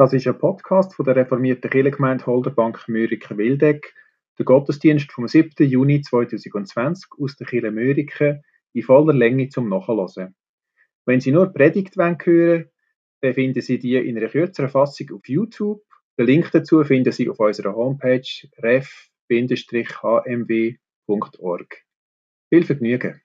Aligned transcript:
Das 0.00 0.14
ist 0.14 0.26
ein 0.26 0.38
Podcast 0.38 0.94
von 0.94 1.04
der 1.04 1.14
reformierten 1.14 1.68
Kirchengemeinde 1.68 2.24
Holderbank 2.24 2.88
Mürike-Wildeck, 2.88 3.92
der 4.38 4.46
Gottesdienst 4.46 5.12
vom 5.12 5.28
7. 5.28 5.68
Juni 5.68 6.00
2020 6.00 7.10
aus 7.18 7.36
der 7.36 7.46
Kirche 7.46 7.70
Mürike 7.70 8.40
in 8.72 8.82
voller 8.82 9.12
Länge 9.12 9.50
zum 9.50 9.68
Nachhören. 9.68 10.34
Wenn 11.04 11.20
Sie 11.20 11.32
nur 11.32 11.52
Predigt 11.52 11.96
hören 11.96 12.16
wollen, 12.24 12.70
dann 13.20 13.34
finden 13.34 13.60
Sie 13.60 13.78
die 13.78 13.96
in 13.96 14.16
einer 14.16 14.30
kürzeren 14.30 14.70
Fassung 14.70 15.10
auf 15.12 15.28
YouTube. 15.28 15.82
Den 16.18 16.28
Link 16.28 16.50
dazu 16.50 16.82
finden 16.82 17.12
Sie 17.12 17.28
auf 17.28 17.38
unserer 17.38 17.74
Homepage 17.74 18.22
ref-hmw.org. 18.56 19.06
Viel 22.48 22.64
Vergnügen! 22.64 23.20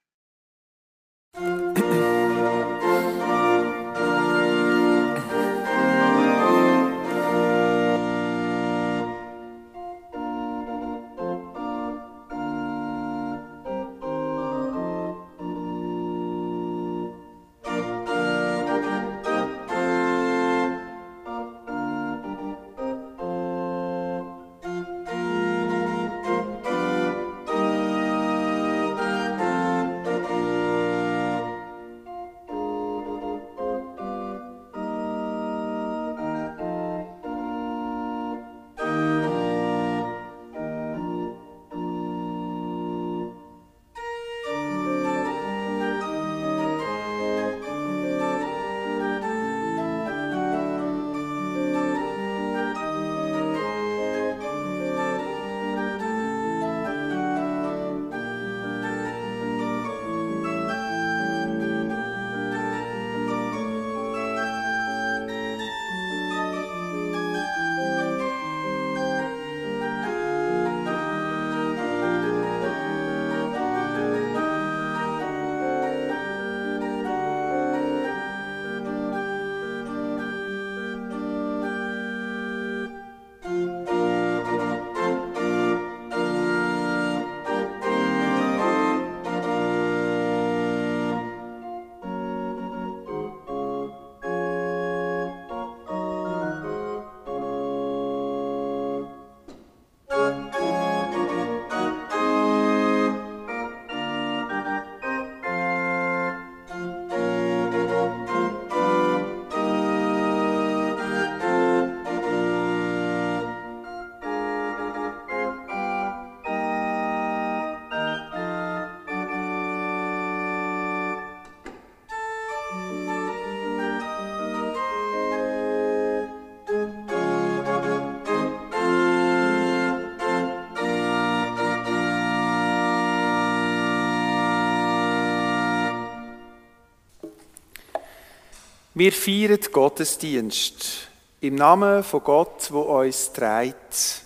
Wir 138.98 139.12
feiern 139.12 139.60
Gottesdienst 139.74 141.10
im 141.42 141.56
Namen 141.56 142.02
von 142.02 142.24
Gott, 142.24 142.72
wo 142.72 142.80
uns 143.02 143.34
trägt, 143.34 144.22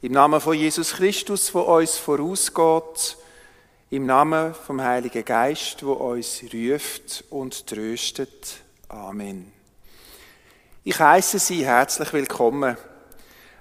im 0.00 0.12
Namen 0.12 0.40
von 0.40 0.54
Jesus 0.54 0.94
Christus, 0.94 1.54
wo 1.54 1.60
uns 1.60 1.98
vorausgeht, 1.98 3.18
im 3.90 4.06
Namen 4.06 4.54
vom 4.54 4.80
Heiligen 4.80 5.26
Geist, 5.26 5.84
wo 5.84 5.92
uns 5.92 6.42
ruft 6.54 7.24
und 7.28 7.66
tröstet. 7.66 8.62
Amen. 8.88 9.52
Ich 10.84 10.98
heiße 10.98 11.38
Sie 11.38 11.66
herzlich 11.66 12.10
willkommen. 12.14 12.78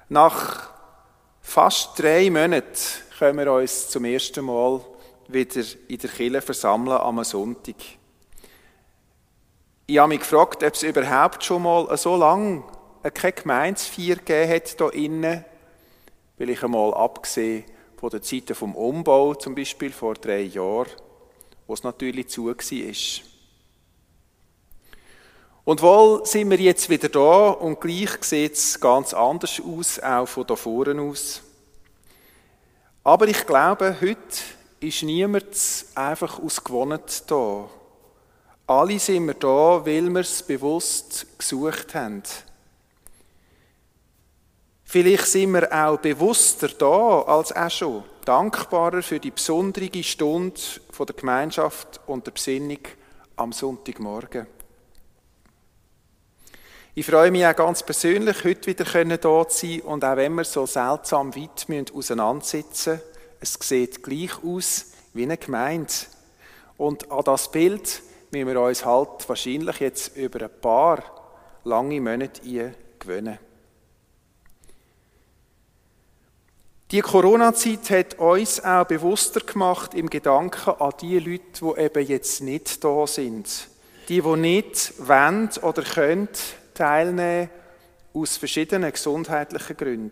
Nach 0.07 0.69
fast 1.41 2.00
drei 2.00 2.30
Monaten 2.30 2.72
können 3.19 3.38
wir 3.38 3.51
uns 3.51 3.90
zum 3.90 4.06
ersten 4.06 4.45
Mal 4.45 4.80
wieder 5.28 5.62
in 5.90 5.97
der 5.97 6.09
Kirche 6.09 6.41
versammeln 6.41 7.01
am 7.01 7.22
Sonntag. 7.25 7.75
Ich 9.85 9.97
habe 9.97 10.07
mich 10.07 10.21
gefragt, 10.21 10.63
ob 10.63 10.73
es 10.73 10.83
überhaupt 10.83 11.44
schon 11.44 11.63
mal 11.63 11.97
so 11.97 12.16
lange 12.16 12.63
keine 13.13 13.33
Gemeinsfeier 13.33 14.16
gegeben 14.16 14.53
hat 14.53 14.75
hier 14.77 14.94
innen. 14.94 15.45
Weil 16.38 16.49
ich 16.49 16.63
einmal 16.63 16.94
abgesehen 16.94 17.66
von 17.97 18.09
den 18.09 18.23
Zeiten 18.23 18.55
vom 18.55 18.75
Umbau, 18.75 19.33
zum 19.35 19.55
Beispiel 19.55 19.91
vor 19.91 20.13
drei 20.13 20.41
Jahren, 20.41 20.88
wo 21.67 21.73
es 21.73 21.83
natürlich 21.83 22.29
zu 22.29 22.47
war. 22.47 22.55
Und 25.66 25.81
wohl 25.81 26.25
sind 26.25 26.50
wir 26.50 26.59
jetzt 26.59 26.89
wieder 26.89 27.09
da 27.09 27.50
und 27.50 27.81
gleich 27.81 28.23
sieht 28.23 28.53
es 28.53 28.79
ganz 28.79 29.13
anders 29.13 29.61
aus, 29.61 30.00
auch 30.00 30.27
von 30.27 30.47
da 30.47 30.55
vorne 30.55 31.01
aus. 31.01 31.41
Aber 33.03 33.27
ich 33.27 33.45
glaube, 33.45 33.97
heute 34.00 34.17
ist 34.79 35.03
niemand 35.03 35.45
einfach 35.95 36.39
aus 36.39 36.61
da. 37.27 37.69
Alle 38.73 38.97
sind 38.97 39.28
wir 39.28 39.35
da, 39.35 39.85
weil 39.85 40.09
wir 40.09 40.22
es 40.22 40.41
bewusst 40.41 41.28
gesucht 41.38 41.94
haben. 41.94 42.23
Vielleicht 44.84 45.28
sind 45.28 45.53
wir 45.53 45.72
auch 45.72 46.00
bewusster 46.00 46.69
da 46.69 47.22
als 47.22 47.51
auch 47.51 47.69
schon, 47.69 48.03
dankbarer 48.25 49.03
für 49.03 49.19
die 49.19 49.29
besondere 49.29 50.01
Stunde 50.01 50.59
der 50.97 51.16
Gemeinschaft 51.16 52.01
und 52.07 52.25
der 52.25 52.31
Besinnung 52.31 52.79
am 53.35 53.51
Sonntagmorgen. 53.51 54.47
Ich 56.95 57.06
freue 57.06 57.30
mich 57.30 57.45
auch 57.45 57.56
ganz 57.56 57.83
persönlich, 57.83 58.44
heute 58.44 58.65
wieder 58.65 58.86
da 58.86 59.47
zu 59.47 59.68
sein 59.68 59.81
und 59.81 60.03
auch 60.03 60.18
wenn 60.18 60.33
wir 60.33 60.45
so 60.45 60.65
seltsam 60.65 61.36
weit 61.36 61.94
auseinandersitzen 61.94 63.00
es 63.39 63.53
sieht 63.62 64.01
gleich 64.01 64.44
aus 64.44 64.94
wie 65.13 65.24
eine 65.24 65.38
Gemeinde. 65.38 65.94
Und 66.77 67.12
an 67.12 67.24
das 67.24 67.51
Bild 67.51 68.01
müssen 68.33 68.47
wir 68.47 68.62
uns 68.62 68.83
halt 68.83 69.30
wahrscheinlich 69.30 69.80
jetzt 69.80 70.18
über 70.18 70.41
ein 70.41 70.62
paar 70.62 71.03
lange 71.63 72.01
Monate 72.01 72.41
gewöhnen. 73.00 73.38
Die 76.91 77.01
Corona-Zeit 77.01 77.89
hat 77.89 78.19
uns 78.19 78.63
auch 78.63 78.85
bewusster 78.85 79.39
gemacht 79.41 79.94
im 79.94 80.09
Gedanken 80.09 80.71
an 80.71 80.94
die 81.00 81.18
Leute, 81.18 81.44
die 81.62 81.81
eben 81.81 82.07
jetzt 82.07 82.41
nicht 82.41 82.83
da 82.83 83.07
sind. 83.07 83.68
Die, 84.09 84.21
die 84.21 84.35
nicht 84.35 84.94
wollen 84.97 85.50
oder 85.62 85.81
können 85.81 86.27
teilnehmen 86.74 87.50
aus 88.13 88.38
verschiedenen 88.38 88.91
gesundheitlichen 88.91 89.77
Gründen. 89.77 90.12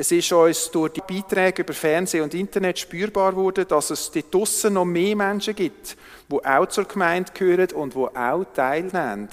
Es 0.00 0.10
ist 0.12 0.32
uns 0.32 0.70
durch 0.70 0.94
die 0.94 1.02
Beiträge 1.02 1.60
über 1.60 1.74
Fernsehen 1.74 2.22
und 2.22 2.32
Internet 2.32 2.78
spürbar 2.78 3.32
geworden, 3.32 3.66
dass 3.68 3.90
es 3.90 4.10
dort 4.10 4.32
draussen 4.32 4.72
noch 4.72 4.86
mehr 4.86 5.14
Menschen 5.14 5.54
gibt, 5.54 5.94
die 6.26 6.42
auch 6.42 6.66
zur 6.68 6.86
Gemeinde 6.86 7.30
gehören 7.34 7.70
und 7.72 7.92
die 7.92 7.98
auch 7.98 8.46
teilnehmen. 8.54 9.28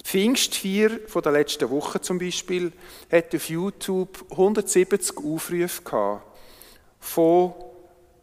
Die 0.00 0.04
Pfingstfeier 0.04 0.90
von 1.06 1.22
der 1.22 1.30
letzten 1.30 1.70
Woche 1.70 2.00
zum 2.00 2.18
Beispiel 2.18 2.72
hat 3.08 3.32
auf 3.32 3.48
YouTube 3.48 4.24
170 4.32 5.16
Aufrufe 5.16 5.82
gehabt 5.84 6.26
von 6.98 7.54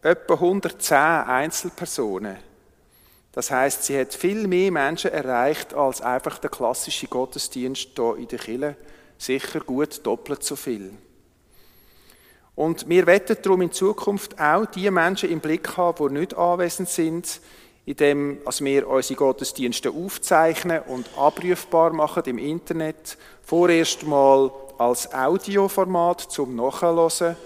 etwa 0.02 0.34
110 0.34 0.94
Einzelpersonen. 0.98 2.36
Das 3.32 3.50
heißt, 3.50 3.84
sie 3.84 3.98
hat 3.98 4.12
viel 4.12 4.46
mehr 4.46 4.70
Menschen 4.70 5.10
erreicht 5.10 5.72
als 5.72 6.02
einfach 6.02 6.36
der 6.36 6.50
klassische 6.50 7.06
Gottesdienst 7.06 7.92
hier 7.96 8.16
in 8.16 8.28
der 8.28 8.40
Kirche. 8.40 8.76
Sicher 9.16 9.60
gut 9.60 10.04
doppelt 10.04 10.44
so 10.44 10.54
viel. 10.54 10.92
Und 12.56 12.88
wir 12.88 13.06
wetten 13.06 13.36
darum 13.42 13.60
in 13.60 13.70
Zukunft 13.70 14.40
auch 14.40 14.64
die 14.64 14.90
Menschen 14.90 15.30
im 15.30 15.40
Blick 15.40 15.76
haben, 15.76 16.08
die 16.08 16.18
nicht 16.20 16.34
anwesend 16.34 16.88
sind, 16.88 17.40
indem 17.84 18.38
wir 18.60 18.88
unsere 18.88 19.14
Gottesdienste 19.14 19.90
aufzeichnen 19.90 20.80
und 20.86 21.06
abrufbar 21.18 21.92
machen 21.92 22.22
im 22.24 22.38
Internet. 22.38 23.18
Vorerst 23.42 24.06
mal 24.06 24.50
als 24.78 25.12
Audioformat 25.12 26.22
zum 26.22 26.56
Nachhören. 26.56 27.36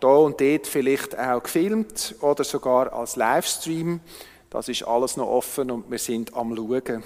Da 0.00 0.08
und 0.08 0.40
dort 0.40 0.66
vielleicht 0.66 1.18
auch 1.18 1.42
gefilmt 1.42 2.14
oder 2.22 2.42
sogar 2.42 2.92
als 2.92 3.16
Livestream. 3.16 4.00
Das 4.48 4.68
ist 4.68 4.82
alles 4.84 5.18
noch 5.18 5.28
offen 5.28 5.70
und 5.70 5.90
wir 5.90 5.98
sind 5.98 6.34
am 6.34 6.56
Schauen. 6.56 7.02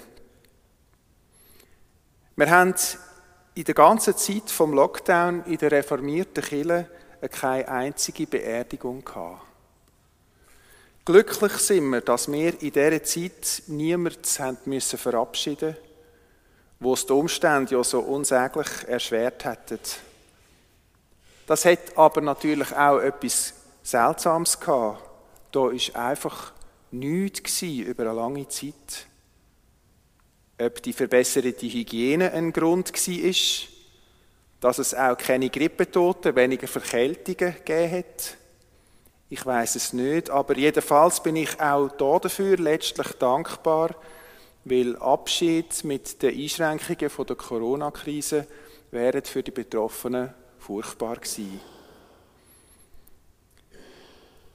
Wir 2.37 2.49
haben 2.49 2.73
in 3.53 3.63
der 3.65 3.75
ganzen 3.75 4.15
Zeit 4.15 4.49
vom 4.49 4.73
Lockdown 4.73 5.43
in 5.45 5.57
der 5.57 5.71
reformierten 5.71 6.43
Kirche 6.43 6.87
keine 7.29 7.67
einzige 7.67 8.27
Beerdigung 8.27 9.03
gehabt. 9.03 9.41
Glücklich 11.05 11.53
sind 11.53 11.89
wir, 11.89 12.01
dass 12.01 12.31
wir 12.31 12.61
in 12.61 12.71
dieser 12.71 13.03
Zeit 13.03 13.63
niemanden 13.67 14.57
müssen 14.65 14.97
verabschieden 14.97 15.75
wo 16.83 16.93
es 16.93 17.05
die 17.05 17.13
Umstände 17.13 17.75
ja 17.75 17.83
so 17.83 17.99
unsäglich 18.01 18.67
erschwert 18.87 19.45
hätten. 19.45 19.79
Das 21.47 21.65
hat 21.65 21.97
aber 21.97 22.21
natürlich 22.21 22.75
auch 22.75 22.99
etwas 22.99 23.53
Seltsames 23.81 24.59
gehabt. 24.59 25.01
Da 25.51 25.59
war 25.61 26.05
einfach 26.07 26.51
nichts 26.91 27.61
über 27.61 28.03
eine 28.03 28.13
lange 28.13 28.47
Zeit. 28.47 29.07
Ob 30.59 30.81
die 30.83 30.93
verbesserte 30.93 31.65
Hygiene 31.65 32.31
ein 32.31 32.53
Grund 32.53 32.93
war, 32.93 33.72
dass 34.63 34.77
es 34.77 34.95
auch 34.95 35.17
keine 35.17 35.49
Grippetoten, 35.49 36.37
weniger 36.37 36.69
Verkältungen 36.69 37.53
gegeben 37.65 37.91
hat. 37.97 38.37
Ich 39.27 39.45
weiß 39.45 39.75
es 39.75 39.91
nicht, 39.91 40.29
aber 40.29 40.57
jedenfalls 40.57 41.21
bin 41.21 41.35
ich 41.35 41.59
auch 41.59 41.89
da 41.89 42.17
dafür 42.19 42.55
letztlich 42.55 43.07
dankbar, 43.19 43.93
weil 44.63 44.95
Abschied 44.95 45.83
mit 45.83 46.21
den 46.21 46.39
Einschränkungen 46.39 47.09
von 47.09 47.25
der 47.25 47.35
Corona-Krise 47.35 48.47
wäre 48.91 49.21
für 49.23 49.43
die 49.43 49.51
Betroffenen 49.51 50.33
furchtbar 50.59 51.17
gewesen. 51.17 51.59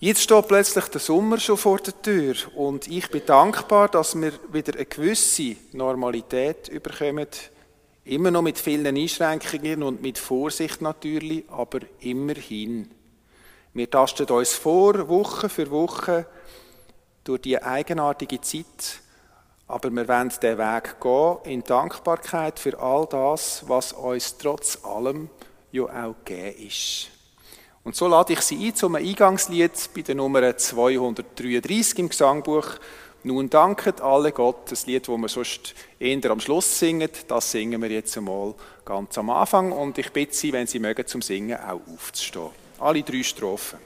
Jetzt 0.01 0.23
steht 0.23 0.49
plötzlich 0.49 0.87
der 0.87 1.01
Sommer 1.03 1.39
schon 1.39 1.59
vor 1.59 1.81
der 1.81 2.01
Tür 2.01 2.35
und 2.55 2.89
ich 2.89 3.11
bin 3.11 3.27
dankbar, 3.27 3.91
dass 3.91 4.19
wir 4.19 4.33
wieder 4.51 4.73
eine 4.75 4.87
gewisse 4.87 5.57
Normalität 5.73 6.69
überkommen 6.69 7.29
Immer 8.09 8.31
noch 8.31 8.41
mit 8.41 8.59
vielen 8.59 8.97
Einschränkungen 8.97 9.83
und 9.83 10.01
mit 10.01 10.17
Vorsicht 10.17 10.81
natürlich, 10.81 11.45
aber 11.51 11.81
immerhin. 12.01 12.91
Wir 13.75 13.91
tasten 13.91 14.27
uns 14.31 14.55
vor, 14.55 15.09
Woche 15.09 15.51
für 15.51 15.71
Woche, 15.71 16.25
durch 17.23 17.43
die 17.43 17.63
eigenartige 17.63 18.41
Zeit, 18.41 19.03
aber 19.67 19.91
wir 19.91 20.09
wollen 20.09 20.33
den 20.43 20.57
Weg 20.57 20.99
gehen 21.03 21.37
in 21.53 21.63
Dankbarkeit 21.63 22.59
für 22.59 22.79
all 22.81 23.07
das, 23.11 23.69
was 23.69 23.93
uns 23.93 24.39
trotz 24.39 24.83
allem 24.87 25.29
ja 25.71 25.83
auch 25.83 26.15
gegeben 26.25 26.67
ist. 26.67 27.09
Und 27.85 27.95
so 27.95 28.09
lade 28.09 28.33
ich 28.33 28.41
Sie 28.41 28.69
ein 28.69 28.75
zum 28.75 28.95
Eingangslied 28.95 29.91
bei 29.95 30.01
der 30.01 30.15
Nummer 30.15 30.57
233 30.57 31.99
im 31.99 32.09
Gesangbuch 32.09 32.79
nun 33.29 33.49
danket 33.49 34.01
alle 34.01 34.33
Gott, 34.33 34.71
das 34.73 34.87
Lied, 34.87 35.07
wo 35.09 35.17
wir 35.17 35.29
sonst 35.29 35.75
eher 36.01 36.31
am 36.31 36.41
Schluss 36.41 36.79
singen, 36.79 37.09
das 37.29 37.51
singen 37.53 37.81
wir 37.81 37.91
jetzt 37.91 38.17
einmal 38.17 38.55
ganz 38.85 39.17
am 39.17 39.31
Anfang 39.31 39.71
und 39.71 39.97
ich 39.99 40.11
bitte 40.13 40.35
Sie, 40.35 40.53
wenn 40.53 40.67
Sie 40.67 40.81
mögen, 40.81 41.07
zum 41.07 41.23
Singen 41.23 41.59
auch 41.59 41.81
aufzustehen. 41.95 42.51
Alle 42.81 43.03
drei 43.03 43.23
Strophen. 43.23 43.79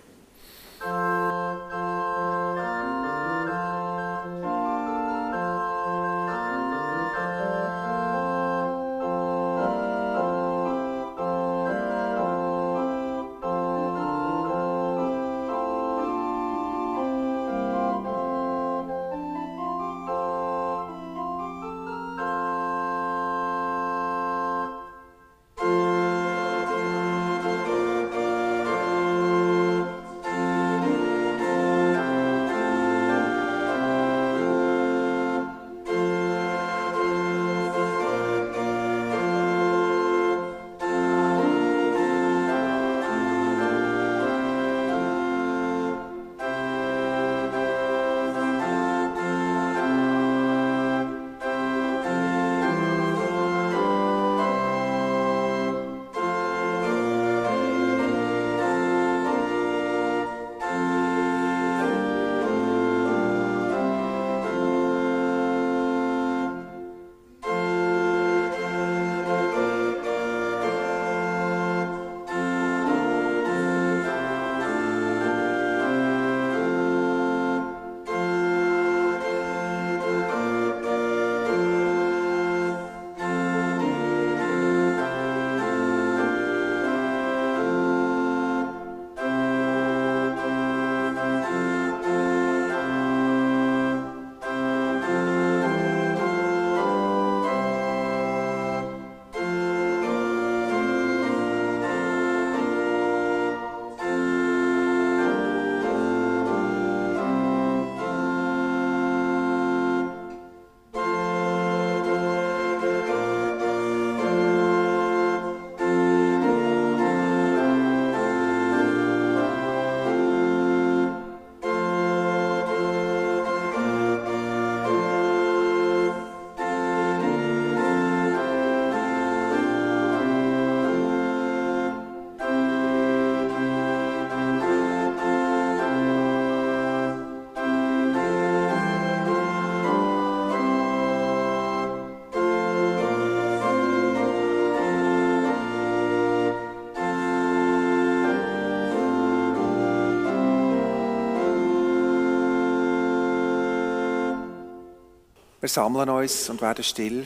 Wir 155.62 155.68
sammeln 155.68 156.08
uns 156.08 156.50
und 156.50 156.60
werden 156.60 156.82
still 156.82 157.24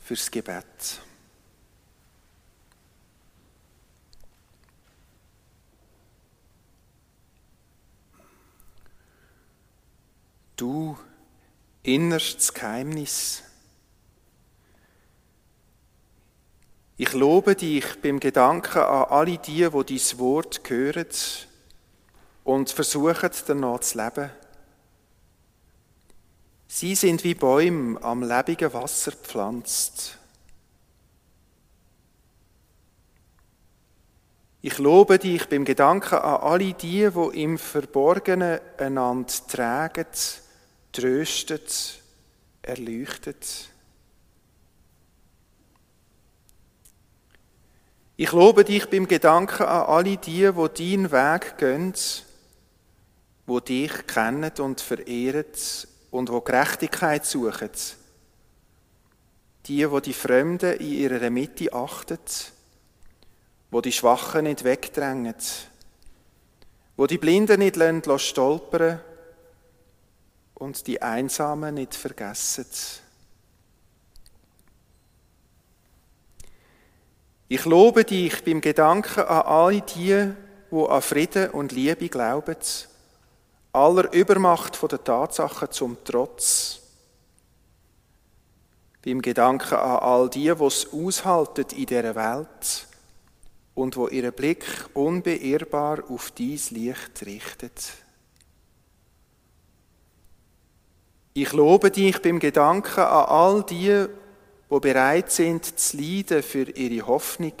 fürs 0.00 0.32
Gebet. 0.32 1.00
Du, 10.56 10.98
innerstes 11.84 12.52
Geheimnis. 12.52 13.44
Ich 16.96 17.12
lobe 17.12 17.54
dich 17.54 18.02
beim 18.02 18.18
Gedanken 18.18 18.78
an 18.78 19.04
alle 19.04 19.38
die, 19.38 19.72
wo 19.72 19.84
dein 19.84 20.00
Wort 20.18 20.68
hören 20.68 21.06
und 22.42 22.70
versuchen 22.70 23.30
danach 23.46 23.78
zu 23.78 23.98
leben. 23.98 24.30
Sie 26.70 26.94
sind 26.94 27.24
wie 27.24 27.34
Bäume 27.34 28.00
am 28.02 28.22
lebigen 28.22 28.74
Wasser 28.74 29.12
gepflanzt. 29.12 30.18
Ich 34.60 34.76
lobe 34.76 35.18
dich 35.18 35.48
beim 35.48 35.64
Gedanken 35.64 36.16
an 36.16 36.42
alle 36.42 36.74
die, 36.74 37.14
wo 37.14 37.30
im 37.30 37.56
Verborgenen 37.56 38.60
einander 38.76 39.32
tragen, 39.48 40.06
tröstet, 40.92 42.02
erleuchtet. 42.60 43.70
Ich 48.16 48.32
lobe 48.32 48.64
dich 48.64 48.90
beim 48.90 49.08
Gedanken 49.08 49.62
an 49.62 49.86
alle 49.86 50.18
die, 50.18 50.54
wo 50.54 50.68
deinen 50.68 51.10
Weg 51.12 51.56
gehen, 51.56 51.94
wo 53.46 53.60
dich 53.60 54.06
kennen 54.06 54.52
und 54.58 54.82
verehren 54.82 55.46
und 56.10 56.30
wo 56.30 56.40
Gerechtigkeit 56.40 57.24
suchen. 57.24 57.70
Die, 59.66 59.90
wo 59.90 60.00
die 60.00 60.14
Fremden 60.14 60.78
in 60.78 60.92
ihrer 60.92 61.30
Mitte 61.30 61.72
achten, 61.72 62.18
wo 63.70 63.80
die 63.80 63.92
Schwachen 63.92 64.44
nicht 64.44 64.64
wegdrängen, 64.64 65.34
wo 66.96 67.06
die 67.06 67.18
Blinden 67.18 67.60
nicht 67.60 67.76
lassen 67.76 68.18
stolpern 68.18 69.00
und 70.54 70.86
die 70.86 71.00
Einsamen 71.00 71.74
nicht 71.74 71.94
vergessen. 71.94 72.66
Ich 77.50 77.64
lobe 77.64 78.04
dich 78.04 78.44
beim 78.44 78.60
Gedanken 78.60 79.20
an 79.20 79.42
all 79.42 79.80
die, 79.80 80.32
wo 80.70 80.86
an 80.86 81.00
Frieden 81.00 81.50
und 81.50 81.72
Liebe 81.72 82.08
glauben, 82.08 82.56
aller 83.78 84.12
Übermacht 84.12 84.80
der 84.90 85.02
Tatsachen 85.02 85.70
zum 85.70 85.96
Trotz. 86.04 86.80
Beim 89.04 89.22
Gedanken 89.22 89.74
an 89.74 89.98
all 90.00 90.28
die, 90.28 90.52
die 90.52 90.64
es 90.64 90.92
aushalten 90.92 91.66
in 91.76 91.86
dieser 91.86 92.14
Welt 92.14 92.88
und 93.74 93.96
wo 93.96 94.08
ihren 94.08 94.32
Blick 94.32 94.64
unbeirrbar 94.94 96.02
auf 96.08 96.32
dies 96.32 96.72
Licht 96.72 97.24
richtet. 97.24 97.92
Ich 101.34 101.52
lobe 101.52 101.92
dich 101.92 102.20
beim 102.20 102.40
Gedanken 102.40 103.00
an 103.00 103.26
all 103.26 103.62
die, 103.62 104.06
wo 104.68 104.80
bereit 104.80 105.30
sind 105.30 105.78
zu 105.78 105.96
leiden 105.96 106.42
für 106.42 106.68
ihre 106.70 107.06
Hoffnung 107.06 107.52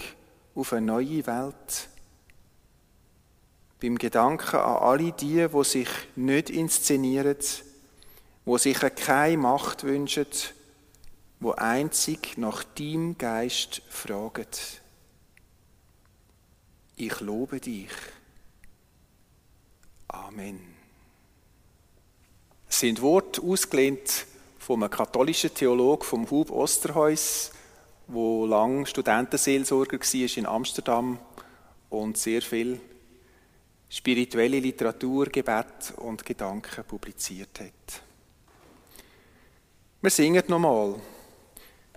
auf 0.56 0.72
eine 0.72 0.86
neue 0.86 1.24
Welt. 1.26 1.88
Beim 3.80 3.96
Gedanken 3.96 4.56
an 4.56 4.76
alle 4.76 5.12
die, 5.12 5.52
wo 5.52 5.62
sich 5.62 5.88
nicht 6.16 6.50
inszenieren, 6.50 7.36
wo 8.44 8.58
sich 8.58 8.78
keine 8.96 9.36
Macht 9.36 9.84
wünschen, 9.84 10.26
wo 11.38 11.52
einzig 11.52 12.36
nach 12.38 12.64
deinem 12.64 13.16
Geist 13.16 13.82
fragen. 13.88 14.46
Ich 16.96 17.20
lobe 17.20 17.60
dich. 17.60 17.90
Amen. 20.08 20.58
Es 22.68 22.80
sind 22.80 23.00
Worte 23.00 23.42
ausgelehnt 23.42 24.26
von 24.58 24.82
einem 24.82 24.90
katholischen 24.90 25.54
Theologen, 25.54 26.04
vom 26.04 26.28
Hub 26.28 26.50
Osterhuis, 26.50 27.52
wo 28.08 28.46
lang 28.46 28.86
Studentenseelsorger 28.86 30.00
war 30.00 30.36
in 30.36 30.46
Amsterdam 30.46 31.18
und 31.90 32.18
sehr 32.18 32.42
viel 32.42 32.80
spirituelle 33.88 34.60
Literatur, 34.60 35.26
Gebet 35.26 35.94
und 35.96 36.24
Gedanken 36.24 36.84
publiziert 36.84 37.60
hat. 37.60 38.02
Wir 40.00 40.10
singen 40.10 40.44
nochmal 40.48 40.94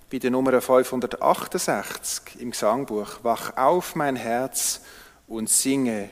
bei 0.10 0.20
der 0.20 0.32
Nummer 0.32 0.60
568 0.60 2.42
im 2.42 2.52
Gesangbuch 2.52 3.24
Wach 3.24 3.56
auf 3.56 3.96
mein 3.96 4.16
Herz 4.16 4.82
und 5.28 5.50
singe. 5.50 6.10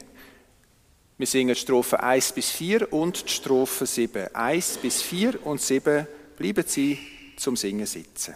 Wir 1.17 1.27
singen 1.27 1.55
Strophe 1.55 2.01
1 2.01 2.31
bis 2.31 2.49
4 2.51 2.93
und 2.93 3.29
Strophe 3.29 3.85
7. 3.85 4.33
1 4.33 4.77
bis 4.77 5.01
4 5.01 5.45
und 5.45 5.59
7 5.59 6.07
Bleiben 6.37 6.63
Sie 6.65 6.97
zum 7.35 7.57
Singen 7.57 7.85
sitzen. 7.85 8.35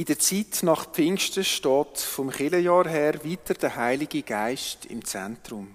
In 0.00 0.06
der 0.06 0.18
Zeit 0.18 0.62
nach 0.62 0.90
Pfingsten 0.90 1.44
steht 1.44 1.98
vom 1.98 2.30
Kirchenjahr 2.30 2.88
her 2.88 3.22
weiter 3.22 3.52
der 3.52 3.76
Heilige 3.76 4.22
Geist 4.22 4.86
im 4.86 5.04
Zentrum. 5.04 5.74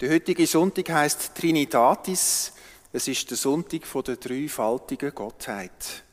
Der 0.00 0.14
heutige 0.14 0.46
Sonntag 0.46 0.88
heißt 0.88 1.34
Trinitatis. 1.34 2.54
Es 2.90 3.06
ist 3.06 3.28
der 3.28 3.36
Sonntag 3.36 3.86
von 3.86 4.02
der 4.02 4.16
dreifaltigen 4.16 5.14
Gottheit. 5.14 6.04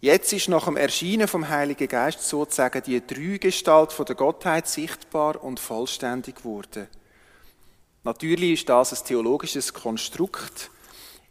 Jetzt 0.00 0.32
ist 0.32 0.48
nach 0.48 0.66
dem 0.66 0.76
Erscheinen 0.76 1.26
vom 1.26 1.48
Heiligen 1.48 1.88
Geist 1.88 2.28
sozusagen 2.28 2.84
die 2.84 3.04
Dreigestalt 3.04 3.90
von 3.90 4.06
der 4.06 4.14
Gottheit 4.14 4.68
sichtbar 4.68 5.42
und 5.42 5.58
vollständig 5.58 6.36
geworden. 6.36 6.86
Natürlich 8.04 8.52
ist 8.52 8.68
das 8.68 8.92
ein 8.92 9.04
theologisches 9.04 9.74
Konstrukt. 9.74 10.70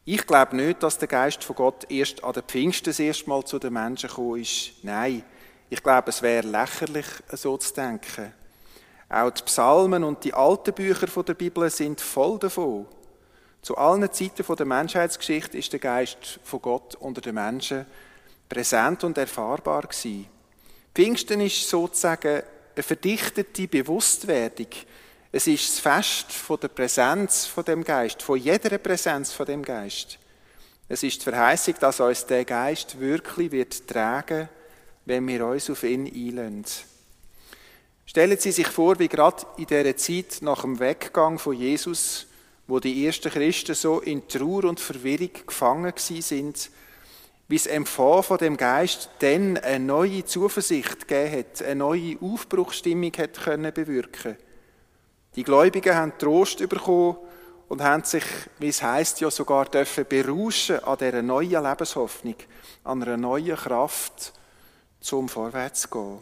Ich 0.03 0.25
glaube 0.25 0.55
nicht, 0.55 0.81
dass 0.81 0.97
der 0.97 1.07
Geist 1.07 1.43
von 1.43 1.55
Gott 1.55 1.85
erst 1.91 2.23
an 2.23 2.33
den 2.33 2.43
Pfingsten 2.43 2.85
das 2.85 2.99
erste 2.99 3.29
Mal 3.29 3.43
zu 3.43 3.59
den 3.59 3.73
Menschen 3.73 4.09
gekommen 4.09 4.41
ist. 4.41 4.71
Nein, 4.81 5.23
ich 5.69 5.83
glaube, 5.83 6.09
es 6.09 6.23
wäre 6.23 6.47
lächerlich, 6.47 7.05
so 7.33 7.55
zu 7.57 7.73
denken. 7.73 8.33
Auch 9.09 9.29
die 9.29 9.43
Psalmen 9.43 10.03
und 10.03 10.23
die 10.23 10.33
alten 10.33 10.73
Bücher 10.73 11.05
der 11.05 11.33
Bibel 11.35 11.69
sind 11.69 12.01
voll 12.01 12.39
davon. 12.39 12.87
Zu 13.61 13.77
allen 13.77 14.11
Zeiten 14.11 14.55
der 14.55 14.65
Menschheitsgeschichte 14.65 15.59
ist 15.59 15.71
der 15.71 15.79
Geist 15.79 16.39
von 16.43 16.61
Gott 16.61 16.95
unter 16.95 17.21
den 17.21 17.35
Menschen 17.35 17.85
präsent 18.49 19.03
und 19.03 19.19
erfahrbar 19.19 19.83
gewesen. 19.83 20.27
Pfingsten 20.95 21.41
ist 21.41 21.69
sozusagen 21.69 22.41
eine 22.75 22.83
verdichtete 22.83 23.67
Bewusstwerdung 23.67 24.67
es 25.31 25.47
ist 25.47 25.69
das 25.69 25.79
Fest 25.79 26.31
von 26.31 26.59
der 26.59 26.67
Präsenz 26.67 27.45
von 27.45 27.63
dem 27.63 27.83
Geist, 27.83 28.21
von 28.21 28.37
jeder 28.37 28.77
Präsenz 28.77 29.31
von 29.31 29.45
dem 29.45 29.63
Geist. 29.63 30.19
Es 30.89 31.03
ist 31.03 31.21
die 31.21 31.23
Verheißung, 31.23 31.75
dass 31.79 32.01
uns 32.01 32.25
der 32.25 32.43
Geist 32.43 32.99
wirklich 32.99 33.51
wird 33.51 33.87
tragen, 33.87 34.49
wenn 35.05 35.25
wir 35.27 35.45
uns 35.45 35.69
auf 35.69 35.83
ihn 35.83 36.05
einlösen. 36.05 36.65
Stellen 38.05 38.37
Sie 38.37 38.51
sich 38.51 38.67
vor, 38.67 38.99
wie 38.99 39.07
gerade 39.07 39.45
in 39.55 39.67
dieser 39.67 39.95
Zeit 39.95 40.41
nach 40.41 40.63
dem 40.63 40.79
Weggang 40.81 41.39
von 41.39 41.55
Jesus, 41.55 42.27
wo 42.67 42.81
die 42.81 43.05
ersten 43.05 43.31
Christen 43.31 43.73
so 43.73 44.01
in 44.01 44.27
Trauer 44.27 44.65
und 44.65 44.81
Verwirrung 44.81 45.31
gefangen 45.47 45.93
sind, 45.95 46.69
wie 47.47 47.55
es 47.55 47.67
Empfangen 47.67 48.23
von 48.23 48.37
dem 48.37 48.57
Geist 48.57 49.09
dann 49.19 49.57
eine 49.57 49.85
neue 49.85 50.25
Zuversicht 50.25 51.07
gegeben 51.07 51.39
hat, 51.39 51.61
eine 51.61 51.75
neue 51.75 52.17
Aufbruchsstimmung 52.19 53.13
hat 53.17 53.41
können 53.41 53.73
bewirken 53.73 54.35
die 55.35 55.43
Gläubigen 55.43 55.95
haben 55.95 56.17
Trost 56.17 56.67
bekommen 56.67 57.17
und 57.69 57.81
haben 57.81 58.03
sich, 58.03 58.25
wie 58.59 58.67
es 58.67 58.83
heißt, 58.83 59.21
ja 59.21 59.31
sogar 59.31 59.65
dürfen 59.65 60.05
berauschen 60.07 60.83
an 60.83 60.97
dieser 60.97 61.21
neuen 61.21 61.63
Lebenshoffnung, 61.63 62.35
an 62.83 63.01
einer 63.01 63.17
neuen 63.17 63.55
Kraft, 63.55 64.33
zum 64.99 65.29
Vorwärts 65.29 65.81
zu 65.81 65.89
gehen. 65.89 66.19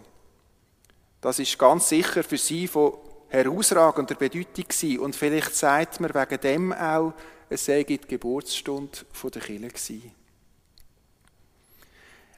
Das 1.21 1.39
ist 1.39 1.57
ganz 1.59 1.89
sicher 1.89 2.23
für 2.23 2.37
sie 2.37 2.67
von 2.67 2.93
herausragender 3.29 4.15
Bedeutung 4.15 4.65
gewesen. 4.67 4.99
Und 4.99 5.15
vielleicht 5.15 5.55
sagt 5.55 5.99
man 5.99 6.13
wegen 6.13 6.41
dem 6.41 6.73
auch, 6.73 7.13
es 7.49 7.65
sei 7.65 7.83
die 7.83 7.99
Geburtsstunde 7.99 8.99
der 9.23 9.41
Kirche 9.41 9.67
gewesen. 9.67 10.11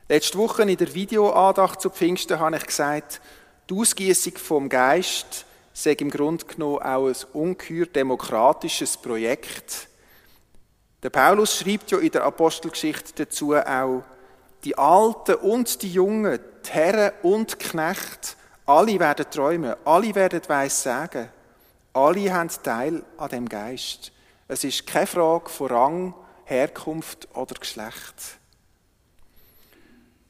Letzte 0.08 0.38
Woche 0.38 0.64
in 0.64 0.78
der 0.78 0.94
Videoandacht 0.94 1.80
zu 1.80 1.90
Pfingsten 1.90 2.40
habe 2.40 2.58
ich 2.58 2.66
gesagt, 2.66 3.22
die 3.70 3.74
Ausgießung 3.76 4.38
vom 4.38 4.68
Geist 4.68 5.46
sei 5.74 5.94
im 5.94 6.10
Grunde 6.10 6.46
genommen 6.46 6.82
auch 6.82 7.08
ein 7.08 7.16
ungeheuer 7.34 7.86
demokratisches 7.86 8.98
Projekt. 8.98 9.88
Der 11.04 11.10
Paulus 11.10 11.58
schreibt 11.58 11.92
ja 11.92 11.98
in 11.98 12.12
der 12.12 12.24
Apostelgeschichte 12.24 13.26
dazu 13.26 13.56
auch, 13.56 14.04
die 14.64 14.78
Alten 14.78 15.36
und 15.36 15.82
die 15.82 15.92
Jungen, 15.92 16.40
die 16.66 16.70
Herren 16.70 17.14
und 17.24 17.54
die 17.54 17.68
Knechte, 17.68 18.36
alle 18.66 19.00
werden 19.00 19.26
träumen, 19.30 19.76
alle 19.86 20.14
werden 20.14 20.42
weiss 20.48 20.84
sagen, 20.84 21.30
alle 21.94 22.32
haben 22.32 22.50
Teil 22.64 23.04
an 23.18 23.30
dem 23.30 23.50
Geist. 23.50 24.12
Es 24.48 24.64
ist 24.64 24.86
keine 24.86 25.08
Frage 25.08 25.50
von 25.50 25.68
Rang, 25.68 26.14
Herkunft 26.46 27.28
oder 27.34 27.56
Geschlecht. 27.56 28.38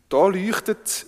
Da 0.10 0.28
leuchtet 0.28 1.06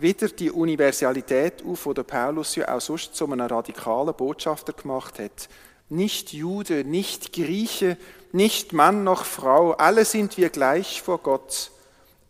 wieder 0.00 0.28
die 0.28 0.50
Universalität 0.50 1.64
auf, 1.64 1.88
die 1.96 2.02
Paulus 2.02 2.56
ja 2.56 2.74
auch 2.74 2.80
sonst 2.80 3.14
zu 3.14 3.24
einem 3.24 3.40
radikalen 3.40 4.14
Botschafter 4.14 4.72
gemacht 4.72 5.18
hat. 5.18 5.48
Nicht 5.88 6.32
Jude, 6.32 6.84
nicht 6.84 7.32
Grieche, 7.32 7.96
nicht 8.32 8.72
Mann 8.72 9.04
noch 9.04 9.24
Frau, 9.24 9.72
alle 9.72 10.04
sind 10.04 10.36
wir 10.36 10.50
gleich 10.50 11.02
vor 11.02 11.18
Gott. 11.18 11.70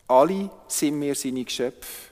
Alle 0.08 0.50
sind 0.66 1.00
wir 1.00 1.14
seine 1.14 1.44
Geschöpfe. 1.44 2.10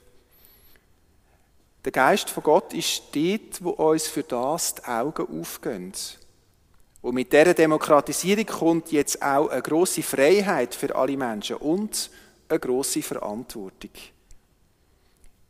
Der 1.84 1.92
Geist 1.92 2.30
von 2.30 2.42
Gott 2.42 2.74
ist 2.74 3.02
dort, 3.12 3.64
wo 3.64 3.70
uns 3.70 4.06
für 4.06 4.22
das 4.22 4.74
die 4.74 4.84
Augen 4.84 5.40
aufgehen. 5.40 5.92
Und 7.00 7.14
mit 7.14 7.32
dieser 7.32 7.54
Demokratisierung 7.54 8.46
kommt 8.46 8.92
jetzt 8.92 9.22
auch 9.22 9.48
eine 9.48 9.62
große 9.62 10.02
Freiheit 10.02 10.74
für 10.74 10.94
alle 10.94 11.16
Menschen 11.16 11.56
und 11.56 12.10
eine 12.48 12.58
große 12.58 13.02
Verantwortung. 13.02 13.90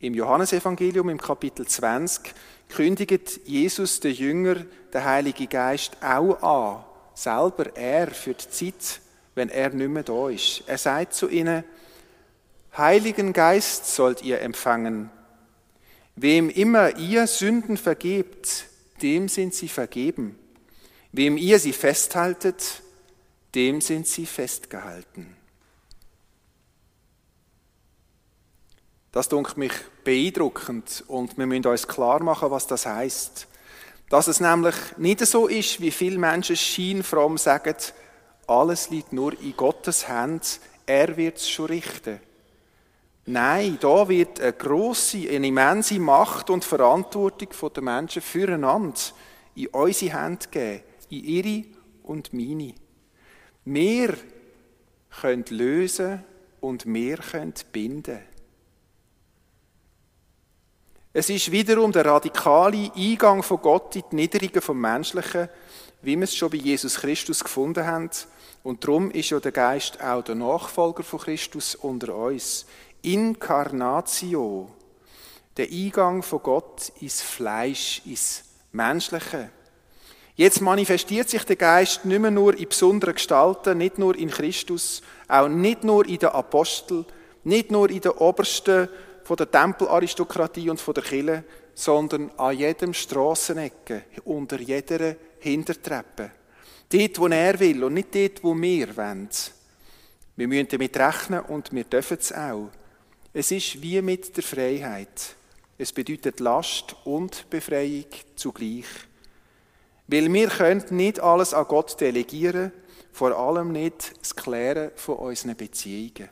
Im 0.00 0.14
Johannesevangelium 0.14 1.08
im 1.08 1.18
Kapitel 1.18 1.66
20 1.66 2.32
kündigt 2.68 3.40
Jesus 3.44 3.98
der 3.98 4.12
Jünger 4.12 4.54
den 4.94 5.04
Heiligen 5.04 5.48
Geist 5.48 5.96
auch 6.00 6.40
an, 6.40 6.84
selber 7.14 7.74
er 7.74 8.08
für 8.12 8.34
die 8.34 8.48
Zeit, 8.48 9.00
wenn 9.34 9.48
er 9.48 9.70
nicht 9.70 9.90
mehr 9.90 10.04
da 10.04 10.28
ist. 10.28 10.62
Er 10.68 10.78
sagt 10.78 11.14
zu 11.14 11.28
ihnen, 11.28 11.64
Heiligen 12.76 13.32
Geist 13.32 13.92
sollt 13.92 14.22
ihr 14.22 14.40
empfangen. 14.40 15.10
Wem 16.14 16.48
immer 16.48 16.96
ihr 16.96 17.26
Sünden 17.26 17.76
vergebt, 17.76 18.66
dem 19.02 19.28
sind 19.28 19.52
sie 19.52 19.68
vergeben. 19.68 20.38
Wem 21.10 21.36
ihr 21.36 21.58
sie 21.58 21.72
festhaltet, 21.72 22.82
dem 23.56 23.80
sind 23.80 24.06
sie 24.06 24.26
festgehalten. 24.26 25.37
Das 29.12 29.28
dunkelt 29.28 29.56
mich 29.56 29.72
beeindruckend 30.04 31.04
und 31.08 31.38
wir 31.38 31.46
müssen 31.46 31.66
uns 31.66 31.88
klar 31.88 32.22
machen, 32.22 32.50
was 32.50 32.66
das 32.66 32.86
heißt. 32.86 33.46
Dass 34.10 34.26
es 34.26 34.40
nämlich 34.40 34.74
nicht 34.96 35.20
so 35.26 35.48
ist, 35.48 35.80
wie 35.80 35.90
viele 35.90 36.18
Menschen 36.18 36.56
scheinfromm 36.56 37.38
sagen, 37.38 37.74
alles 38.46 38.90
liegt 38.90 39.12
nur 39.12 39.38
in 39.40 39.56
Gottes 39.56 40.08
Hand, 40.08 40.60
er 40.86 41.16
wird 41.16 41.36
es 41.36 41.48
schon 41.50 41.66
richten. 41.66 42.20
Nein, 43.26 43.76
da 43.78 44.08
wird 44.08 44.40
eine 44.40 44.54
grosse, 44.54 45.28
eine 45.28 45.48
immense 45.48 45.98
Macht 45.98 46.48
und 46.48 46.64
Verantwortung 46.64 47.48
der 47.74 47.82
Menschen 47.82 48.22
füreinander 48.22 48.94
in 49.54 49.66
unsere 49.66 50.18
Hände 50.18 50.46
geben, 50.50 50.82
in 51.10 51.24
ihre 51.24 51.64
und 52.04 52.32
meine. 52.32 52.74
Wir 53.66 54.16
können 55.20 55.44
lösen 55.50 56.24
und 56.60 56.86
wir 56.86 57.18
können 57.18 57.52
binden. 57.70 58.20
Es 61.12 61.30
ist 61.30 61.50
wiederum 61.50 61.90
der 61.90 62.04
radikale 62.04 62.92
Eingang 62.94 63.42
von 63.42 63.62
Gott 63.62 63.96
in 63.96 64.04
die 64.10 64.16
Niederungen 64.16 64.60
vom 64.60 64.78
Menschlichen, 64.78 65.48
wie 66.02 66.16
wir 66.16 66.24
es 66.24 66.36
schon 66.36 66.50
bei 66.50 66.58
Jesus 66.58 66.96
Christus 66.96 67.42
gefunden 67.42 67.86
haben. 67.86 68.10
Und 68.62 68.84
darum 68.84 69.10
ist 69.10 69.30
ja 69.30 69.40
der 69.40 69.52
Geist 69.52 70.02
auch 70.02 70.22
der 70.22 70.34
Nachfolger 70.34 71.02
von 71.02 71.20
Christus 71.20 71.74
unter 71.76 72.14
uns. 72.14 72.66
Inkarnatio, 73.00 74.68
der 75.56 75.70
Eingang 75.70 76.22
von 76.22 76.42
Gott 76.42 76.92
ins 77.00 77.22
Fleisch, 77.22 78.02
ins 78.04 78.44
Menschliche. 78.72 79.48
Jetzt 80.36 80.60
manifestiert 80.60 81.30
sich 81.30 81.44
der 81.44 81.56
Geist 81.56 82.04
nicht 82.04 82.20
mehr 82.20 82.30
nur 82.30 82.56
in 82.56 82.68
besonderen 82.68 83.14
Gestalten, 83.14 83.78
nicht 83.78 83.98
nur 83.98 84.14
in 84.14 84.30
Christus, 84.30 85.00
auch 85.26 85.48
nicht 85.48 85.84
nur 85.84 86.06
in 86.06 86.18
den 86.18 86.28
Aposteln, 86.28 87.06
nicht 87.44 87.70
nur 87.70 87.88
in 87.88 88.02
den 88.02 88.12
Obersten 88.12 88.88
von 89.28 89.36
der 89.36 89.50
Tempelaristokratie 89.50 90.70
und 90.70 90.80
von 90.80 90.94
der 90.94 91.02
Kille, 91.02 91.44
sondern 91.74 92.30
an 92.38 92.56
jedem 92.56 92.94
Strassenecke, 92.94 94.04
unter 94.24 94.58
jeder 94.58 95.16
Hintertreppe. 95.40 96.30
Dort, 96.88 97.18
wo 97.18 97.26
er 97.26 97.60
will 97.60 97.84
und 97.84 97.92
nicht 97.92 98.14
dort, 98.14 98.42
wo 98.42 98.56
wir 98.56 98.96
wollen. 98.96 99.28
Wir 100.34 100.48
müssen 100.48 100.68
damit 100.68 100.96
rechnen 100.96 101.40
und 101.40 101.70
wir 101.74 101.84
dürfen 101.84 102.16
es 102.18 102.32
auch. 102.32 102.70
Es 103.34 103.50
ist 103.50 103.82
wie 103.82 104.00
mit 104.00 104.34
der 104.34 104.42
Freiheit. 104.42 105.36
Es 105.76 105.92
bedeutet 105.92 106.40
Last 106.40 106.96
und 107.04 107.50
Befreiung 107.50 108.06
zugleich. 108.34 108.86
Weil 110.06 110.32
wir 110.32 110.48
können 110.48 110.84
nicht 110.88 111.20
alles 111.20 111.52
an 111.52 111.66
Gott 111.68 112.00
delegieren, 112.00 112.72
vor 113.12 113.36
allem 113.36 113.72
nicht 113.72 114.18
das 114.22 114.34
Klären 114.34 114.90
von 114.96 115.16
unseren 115.16 115.54
Beziehungen. 115.54 116.30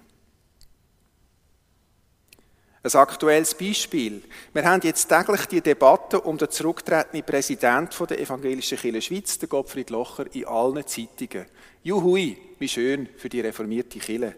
Ein 2.86 3.00
aktuelles 3.00 3.52
Beispiel. 3.52 4.22
Wir 4.52 4.64
haben 4.64 4.80
jetzt 4.84 5.08
täglich 5.08 5.46
die 5.46 5.60
Debatte 5.60 6.20
um 6.20 6.38
den 6.38 6.48
zurücktretenden 6.48 7.26
Präsidenten 7.26 8.06
der 8.06 8.20
Evangelischen 8.20 8.78
Kirche 8.78 9.02
Schweiz, 9.02 9.38
den 9.40 9.48
Gottfried 9.48 9.90
Locher, 9.90 10.26
in 10.32 10.44
allen 10.44 10.86
Zeitungen. 10.86 11.46
Juhui, 11.82 12.38
wie 12.60 12.68
schön 12.68 13.08
für 13.16 13.28
die 13.28 13.40
reformierte 13.40 13.98
Kirche. 13.98 14.36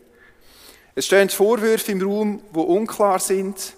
Es 0.94 1.04
stehen 1.04 1.28
Vorwürfe 1.28 1.92
im 1.92 2.00
Raum, 2.00 2.42
wo 2.50 2.62
unklar 2.62 3.18
sind. 3.18 3.74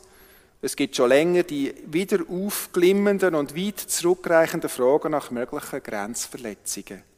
Es 0.63 0.77
gibt 0.77 0.95
schon 0.95 1.09
länger 1.09 1.43
die 1.43 1.75
wieder 1.87 2.21
aufglimmenden 2.29 3.35
und 3.35 3.57
weit 3.57 3.81
zurückreichenden 3.81 4.71
Fragen 4.71 5.11
nach 5.11 5.33
möglichen 5.33 5.83
Grenzverletzungen. 5.83 7.10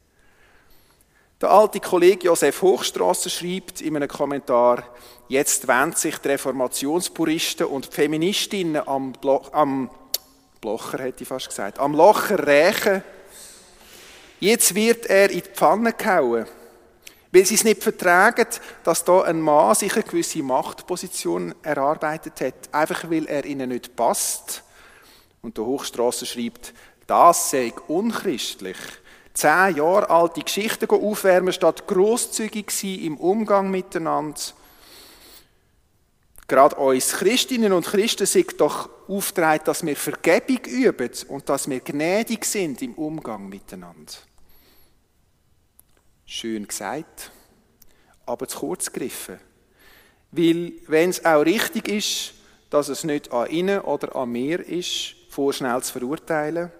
Der 1.42 1.50
alte 1.50 1.80
Kollege 1.80 2.26
Josef 2.26 2.62
Hochstrasse 2.62 3.28
schreibt 3.28 3.80
in 3.80 3.96
einem 3.96 4.06
Kommentar, 4.06 4.84
jetzt 5.26 5.66
wenden 5.66 5.96
sich 5.96 6.16
die 6.18 6.28
Reformationspuristen 6.28 7.66
und 7.66 7.88
die 7.88 7.96
Feministinnen 7.96 8.86
am, 8.86 9.10
Blo 9.10 9.42
am 9.50 9.90
Blocher, 10.60 11.02
hätte 11.02 11.24
ich 11.24 11.28
fast 11.28 11.48
gesagt, 11.48 11.80
am 11.80 11.94
Locher 11.94 12.46
rächen. 12.46 13.02
Jetzt 14.38 14.76
wird 14.76 15.06
er 15.06 15.30
in 15.30 15.42
die 15.42 15.48
Pfanne 15.48 15.92
gehauen. 15.94 16.46
Weil 17.32 17.44
sie 17.44 17.56
es 17.56 17.64
nicht 17.64 17.82
vertragen, 17.82 18.46
dass 18.84 19.04
da 19.04 19.22
ein 19.22 19.40
Mann 19.40 19.74
sich 19.74 19.94
eine 19.94 20.04
gewisse 20.04 20.44
Machtposition 20.44 21.56
erarbeitet 21.64 22.40
hat, 22.40 22.72
einfach 22.72 23.10
weil 23.10 23.26
er 23.26 23.44
ihnen 23.44 23.70
nicht 23.70 23.96
passt. 23.96 24.62
Und 25.40 25.58
der 25.58 25.64
Hochstrasse 25.64 26.24
schreibt, 26.24 26.72
das 27.08 27.50
sei 27.50 27.72
unchristlich. 27.88 28.76
Zehn 29.34 29.76
Jahre 29.76 30.10
alte 30.10 30.42
Geschichten 30.42 30.88
aufwärmen, 30.90 31.52
statt 31.52 31.86
großzügig 31.86 32.70
sein 32.70 32.98
im 33.00 33.16
Umgang 33.16 33.70
miteinander. 33.70 34.40
Gerade 36.48 36.76
uns 36.76 37.12
Christinnen 37.12 37.72
und 37.72 37.86
Christen 37.86 38.26
sind 38.26 38.60
doch 38.60 38.90
aufgetragen, 39.08 39.64
dass 39.64 39.86
wir 39.86 39.96
Vergebung 39.96 40.64
üben 40.66 41.10
und 41.28 41.48
dass 41.48 41.68
wir 41.68 41.80
gnädig 41.80 42.44
sind 42.44 42.82
im 42.82 42.92
Umgang 42.94 43.48
miteinander. 43.48 44.12
Schön 46.26 46.66
gesagt, 46.66 47.30
aber 48.26 48.48
zu 48.48 48.58
kurz 48.58 48.92
gegriffen. 48.92 49.38
Weil, 50.30 50.72
wenn 50.88 51.10
es 51.10 51.24
auch 51.24 51.40
richtig 51.42 51.88
ist, 51.88 52.34
dass 52.70 52.88
es 52.88 53.04
nicht 53.04 53.32
an 53.32 53.50
ihnen 53.50 53.80
oder 53.80 54.14
an 54.16 54.32
mir 54.32 54.60
ist, 54.60 55.14
vorschnell 55.28 55.82
zu 55.82 55.92
verurteilen, 55.92 56.70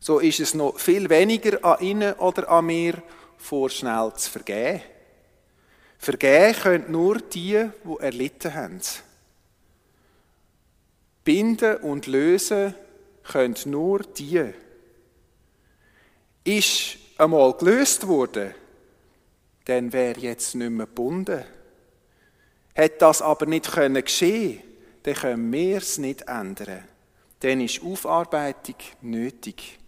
so 0.00 0.18
ist 0.18 0.40
es 0.40 0.54
noch 0.54 0.78
viel 0.78 1.08
weniger 1.10 1.62
an 1.62 1.80
ihnen 1.80 2.14
oder 2.14 2.48
an 2.48 2.66
mir, 2.66 2.94
vorschnell 3.36 4.12
zu 4.16 4.30
vergeben. 4.30 4.82
Vergeben 5.98 6.54
können 6.54 6.90
nur 6.90 7.18
die, 7.18 7.68
die 7.84 8.00
erlitten 8.00 8.54
haben. 8.54 8.80
Binden 11.22 11.76
und 11.76 12.06
lösen 12.06 12.74
können 13.22 13.56
nur 13.66 14.00
die. 14.00 14.52
Ist 16.44 16.96
einmal 17.18 17.52
gelöst 17.52 18.06
wurde, 18.06 18.54
dann 19.66 19.92
wäre 19.92 20.18
jetzt 20.20 20.54
nicht 20.54 20.70
mehr 20.70 20.86
gebunden. 20.86 21.44
Hat 22.74 23.02
das 23.02 23.20
aber 23.20 23.44
nicht 23.44 23.70
können 23.70 24.02
geschehen, 24.02 24.62
dann 25.02 25.14
können 25.14 25.52
wir 25.52 25.76
es 25.76 25.98
nicht 25.98 26.22
ändern. 26.22 26.84
Dann 27.40 27.60
ist 27.60 27.82
Aufarbeitung 27.82 28.76
nötig. 29.02 29.79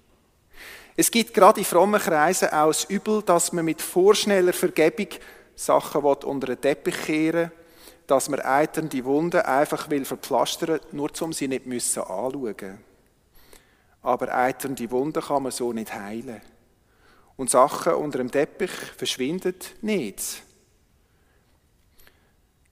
Es 0.96 1.10
gibt 1.10 1.32
gerade 1.34 1.60
in 1.60 1.66
frommen 1.66 2.00
Kreisen 2.00 2.48
auch 2.50 2.68
das 2.68 2.84
Übel, 2.84 3.22
dass 3.22 3.52
man 3.52 3.64
mit 3.64 3.80
vorschneller 3.80 4.52
Vergebung 4.52 5.08
Sachen 5.54 6.02
unter 6.02 6.46
den 6.48 6.60
Teppich 6.60 7.02
kehren 7.02 7.50
dass 8.06 8.28
man 8.28 8.40
eiternde 8.40 9.04
Wunden 9.04 9.40
einfach 9.40 9.88
will 9.88 10.04
verpflastern, 10.04 10.80
nur 10.92 11.10
um 11.20 11.32
sie 11.32 11.48
nicht 11.48 11.66
müssen 11.66 12.02
anschauen. 12.02 12.78
Aber 14.02 14.34
eiternde 14.34 14.90
Wunden 14.90 15.22
kann 15.22 15.44
man 15.44 15.52
so 15.52 15.72
nicht 15.72 15.94
heilen 15.94 16.42
und 17.36 17.50
Sachen 17.50 17.94
unter 17.94 18.18
dem 18.18 18.30
Teppich 18.30 18.70
verschwinden 18.70 19.54
nicht. 19.80 20.42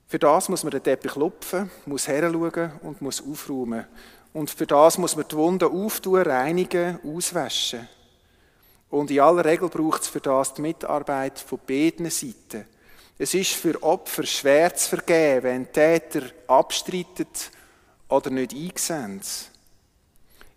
Für 0.09 0.19
das 0.19 0.49
muss 0.49 0.65
man 0.65 0.73
den 0.73 0.83
Teppich 0.83 1.15
lupfen, 1.15 1.71
muss 1.87 2.09
heranschauen 2.09 2.73
und 2.83 3.01
muss 3.01 3.23
aufräumen. 3.23 3.87
Und 4.33 4.51
für 4.51 4.67
das 4.67 4.99
muss 4.99 5.17
man 5.17 5.27
die 5.27 5.37
Wunden 5.37 5.73
auftun, 5.73 6.23
reinigen, 6.23 6.99
auswaschen. 7.05 7.89
Und 8.91 9.11
in 9.11 9.21
aller 9.21 9.45
Regel 9.45 9.69
braucht 9.69 10.03
es 10.03 10.09
für 10.09 10.21
das 10.21 10.53
die 10.55 10.63
Mitarbeit 10.63 11.39
von 11.39 11.61
beiden 11.67 12.11
Seiten. 12.11 12.67
Es 13.19 13.35
ist 13.35 13.53
für 13.53 13.81
Opfer 13.83 14.25
schwer 14.25 14.75
zu 14.75 14.89
vergeben, 14.89 15.45
wenn 15.45 15.73
Täter 15.73 16.23
abstreitet 16.49 17.51
oder 18.09 18.31
nicht 18.31 18.55
einsehen. 18.55 19.21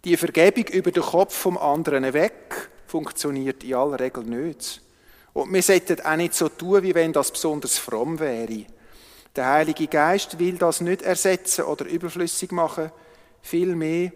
Die 0.04 0.18
Vergebung 0.18 0.66
über 0.68 0.92
den 0.92 1.04
Kopf 1.04 1.36
vom 1.36 1.58
anderen 1.58 2.14
weg 2.14 2.70
funktioniert 2.88 3.64
in 3.64 3.76
aller 3.76 4.00
Regel 4.00 4.24
nicht. 4.24 4.82
Und 5.34 5.54
wir 5.54 5.64
sollten 5.64 6.02
auch 6.02 6.16
nicht 6.16 6.34
so 6.34 6.50
tun, 6.50 6.84
wie 6.84 6.96
wenn 6.96 7.14
das 7.14 7.32
besonders 7.32 7.78
fromm 7.78 8.20
wäre. 8.20 8.66
Der 9.36 9.48
Heilige 9.48 9.88
Geist 9.88 10.38
will 10.40 10.58
das 10.58 10.82
nicht 10.82 11.02
ersetzen 11.02 11.66
oder 11.66 11.86
überflüssig 11.86 12.52
machen. 12.52 12.92
Vielmehr, 13.42 14.12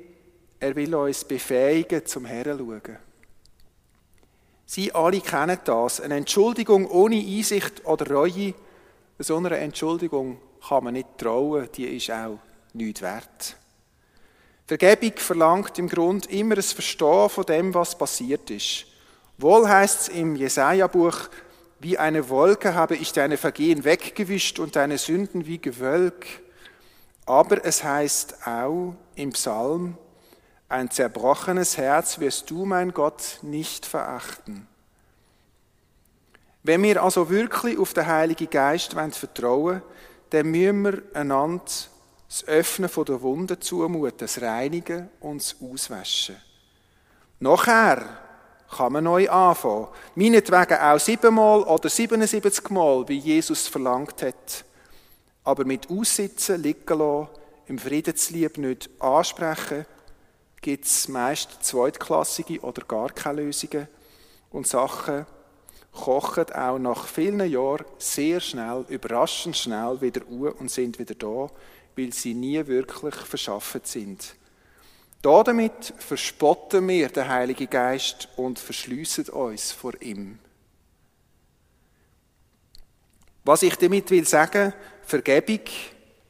er 0.60 0.76
will 0.76 0.94
uns 0.94 1.24
befähigen 1.24 2.06
zum 2.06 2.26
Heranschauen. 2.26 3.07
Sie 4.70 4.94
alle 4.94 5.22
kennen 5.22 5.58
das. 5.64 6.02
Eine 6.02 6.18
Entschuldigung 6.18 6.88
ohne 6.92 7.16
Einsicht 7.16 7.86
oder 7.86 8.12
Reue, 8.12 8.54
so 9.18 9.38
einer 9.38 9.54
Entschuldigung 9.54 10.40
kann 10.68 10.84
man 10.84 10.94
nicht 10.94 11.18
trauen, 11.18 11.70
die 11.74 11.86
ist 11.86 12.12
auch 12.12 12.38
nichts 12.74 13.02
wert. 13.02 13.56
Vergebung 14.68 15.14
verlangt 15.16 15.80
im 15.80 15.88
Grund 15.88 16.30
immer 16.30 16.58
ein 16.58 16.62
Verstehen 16.62 17.30
von 17.30 17.46
dem, 17.46 17.74
was 17.74 17.98
passiert 17.98 18.52
ist. 18.52 18.86
Wohl 19.38 19.68
heißt 19.68 20.02
es 20.02 20.08
im 20.10 20.36
Jesaja-Buch, 20.36 21.30
wie 21.80 21.98
eine 21.98 22.28
Wolke 22.28 22.76
habe 22.76 22.98
ich 22.98 23.14
deine 23.14 23.38
Vergehen 23.38 23.86
weggewischt 23.86 24.60
und 24.60 24.76
deine 24.76 24.98
Sünden 24.98 25.46
wie 25.46 25.60
Gewölk. 25.60 26.26
Aber 27.26 27.64
es 27.64 27.84
heißt 27.84 28.46
auch 28.46 28.96
im 29.16 29.32
Psalm, 29.32 29.98
ein 30.70 30.92
zerbrochenes 30.92 31.78
Herz 31.78 32.20
wirst 32.20 32.50
du, 32.50 32.66
mein 32.66 32.94
Gott, 32.94 33.40
nicht 33.42 33.86
verachten. 33.86 34.68
Wenn 36.64 36.84
wir 36.84 37.02
also 37.02 37.30
wirklich 37.30 37.80
auf 37.80 37.94
den 37.94 38.08
Heiligen 38.08 38.50
Geist 38.50 38.94
vertrauen 38.94 39.64
wollen, 39.64 39.82
dann 40.32 40.48
müssen 40.48 40.82
wir 40.84 41.02
einander 41.14 41.64
das 42.28 42.46
Öffnen 42.46 42.90
der 43.08 43.22
Wunden 43.22 43.62
zumuten, 43.62 44.18
das 44.18 44.42
Reinigen 44.42 45.10
und 45.22 45.42
das 45.42 45.56
Auswaschen. 45.62 46.36
Nachher 47.40 48.04
kann 48.76 48.92
man 48.92 49.06
neu 49.06 49.30
anfangen. 49.30 49.88
Meinetwegen 50.16 50.78
auch 50.78 51.00
siebenmal 51.00 51.62
oder 51.64 51.88
77 51.88 52.70
Mal, 52.70 53.08
wie 53.08 53.20
Jesus 53.20 53.68
verlangt 53.68 54.22
hat. 54.24 54.66
Aber 55.46 55.64
mit 55.64 55.90
Aussitzen, 55.90 56.62
liegen 56.62 56.98
lassen, 56.98 57.30
im 57.68 57.80
Friedenslieb 57.80 58.58
nicht 58.58 58.90
ansprechen, 59.00 59.86
gibt 60.62 60.86
es 60.86 61.08
meist 61.08 61.64
zweitklassige 61.64 62.60
oder 62.62 62.84
gar 62.86 63.10
keine 63.10 63.44
Lösungen. 63.44 63.88
Und 64.50 64.68
Sachen 64.68 65.26
kochen 65.92 66.52
auch 66.54 66.78
nach 66.78 67.08
vielen 67.08 67.50
Jahren 67.50 67.86
sehr 67.98 68.40
schnell, 68.40 68.86
überraschend 68.90 69.58
schnell 69.58 70.00
wieder 70.02 70.26
uhr 70.28 70.60
und 70.60 70.72
sind 70.72 71.00
wieder 71.00 71.16
da, 71.16 71.50
weil 71.96 72.14
sie 72.14 72.34
nie 72.34 72.66
wirklich 72.68 73.16
verschafft 73.16 73.88
sind. 73.88 74.36
Damit 75.22 75.94
verspotten 75.98 76.88
wir 76.88 77.10
den 77.10 77.28
Heiligen 77.28 77.70
Geist 77.70 78.30
und 78.36 78.60
verschliessen 78.60 79.28
uns 79.30 79.72
vor 79.72 80.00
ihm. 80.02 80.40
Was 83.44 83.64
ich 83.64 83.76
damit 83.78 84.12
will 84.12 84.28
sagen, 84.28 84.74
Vergebung 85.04 85.62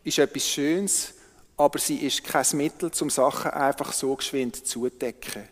ist 0.04 0.20
etwas 0.20 0.48
Schönes, 0.48 1.16
aber 1.58 1.80
sie 1.80 1.98
ist 1.98 2.24
kein 2.24 2.46
Mittel, 2.54 2.92
um 3.02 3.10
Sachen 3.10 3.52
einfach 3.52 3.92
so 3.92 4.16
geschwind 4.16 4.68
zu 4.68 4.88
decken. 4.90 5.50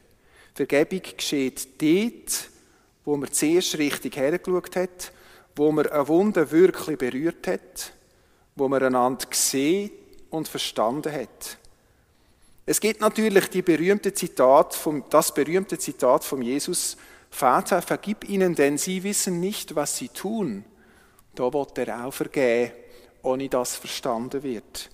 Vergebung 0.53 1.01
geschieht 1.17 1.81
dort, 1.81 2.49
wo 3.03 3.17
man 3.17 3.31
zuerst 3.31 3.77
richtig 3.77 4.15
hergeschaut 4.15 4.75
hat, 4.75 5.11
wo 5.55 5.71
man 5.71 5.87
eine 5.87 6.07
Wunde 6.07 6.49
wirklich 6.51 6.97
berührt 6.97 7.47
hat, 7.47 7.91
wo 8.55 8.67
man 8.67 8.83
einander 8.83 9.25
gesehen 9.25 9.91
und 10.29 10.47
verstanden 10.47 11.11
hat. 11.11 11.57
Es 12.67 12.79
gibt 12.79 13.01
natürlich 13.01 13.49
die 13.49 13.61
berühmte 13.61 14.13
Zitat 14.13 14.73
vom, 14.73 15.03
das 15.09 15.33
berühmte 15.33 15.77
Zitat 15.77 16.23
von 16.23 16.41
Jesus, 16.41 16.97
Vater, 17.29 17.81
vergib 17.81 18.29
ihnen, 18.29 18.55
denn 18.55 18.77
sie 18.77 19.03
wissen 19.03 19.39
nicht, 19.39 19.75
was 19.75 19.97
sie 19.97 20.09
tun. 20.09 20.63
Da 21.35 21.51
wird 21.51 21.77
er 21.77 22.05
auch 22.05 22.13
vergeben, 22.13 22.71
ohne 23.23 23.49
dass 23.49 23.75
verstanden 23.75 24.41
wird. 24.41 24.89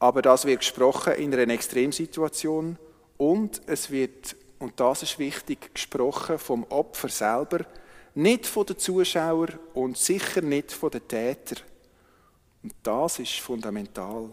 Aber 0.00 0.22
das 0.22 0.46
wird 0.46 0.60
gesprochen 0.60 1.12
in 1.12 1.32
einer 1.32 1.52
Extremsituation 1.52 2.78
und 3.18 3.60
es 3.66 3.90
wird, 3.90 4.34
und 4.58 4.80
das 4.80 5.02
ist 5.02 5.18
wichtig, 5.18 5.74
gesprochen 5.74 6.38
vom 6.38 6.64
Opfer 6.64 7.10
selber, 7.10 7.66
nicht 8.14 8.46
von 8.46 8.64
den 8.64 8.78
Zuschauern 8.78 9.58
und 9.74 9.98
sicher 9.98 10.40
nicht 10.40 10.72
von 10.72 10.90
den 10.90 11.06
Tätern. 11.06 11.62
Und 12.62 12.74
das 12.82 13.18
ist 13.18 13.40
fundamental. 13.40 14.30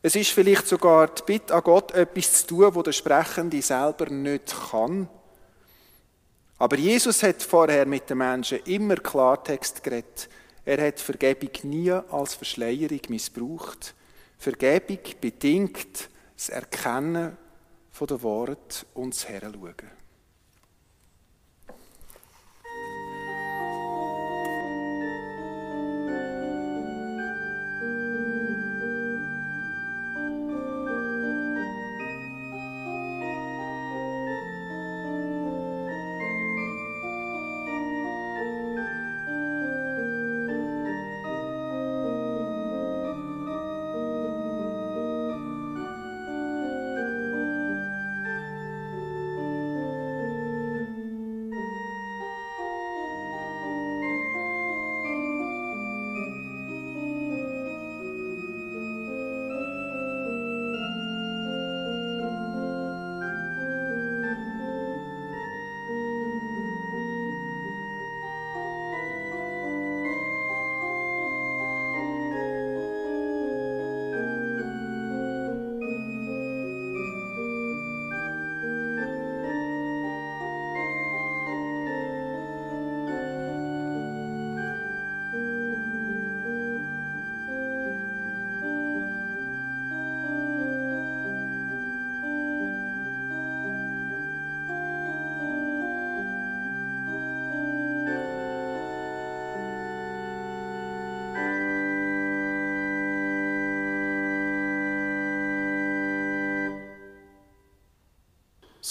Es 0.00 0.14
ist 0.14 0.30
vielleicht 0.30 0.66
sogar 0.66 1.08
die 1.08 1.22
Bitte 1.24 1.54
an 1.54 1.62
Gott, 1.62 1.92
etwas 1.92 2.40
zu 2.40 2.46
tun, 2.46 2.74
wo 2.74 2.82
der 2.82 2.92
Sprechende 2.92 3.60
selber 3.62 4.06
nicht 4.10 4.54
kann. 4.70 5.08
Aber 6.58 6.76
Jesus 6.76 7.22
hat 7.24 7.42
vorher 7.42 7.84
mit 7.84 8.08
den 8.08 8.18
Menschen 8.18 8.60
immer 8.64 8.94
Klartext 8.94 9.82
geredet. 9.82 10.28
Er 10.64 10.86
hat 10.86 11.00
Vergebung 11.00 11.50
nie 11.64 11.90
als 11.90 12.34
Verschleierung 12.34 13.00
missbraucht. 13.08 13.94
Vergebung 14.42 14.98
bedingt 15.20 16.10
das 16.34 16.48
Erkennen 16.48 17.36
der 17.96 18.22
Wahrheit 18.24 18.86
und 18.92 19.14
das 19.14 19.28
Heranschauen. 19.28 20.01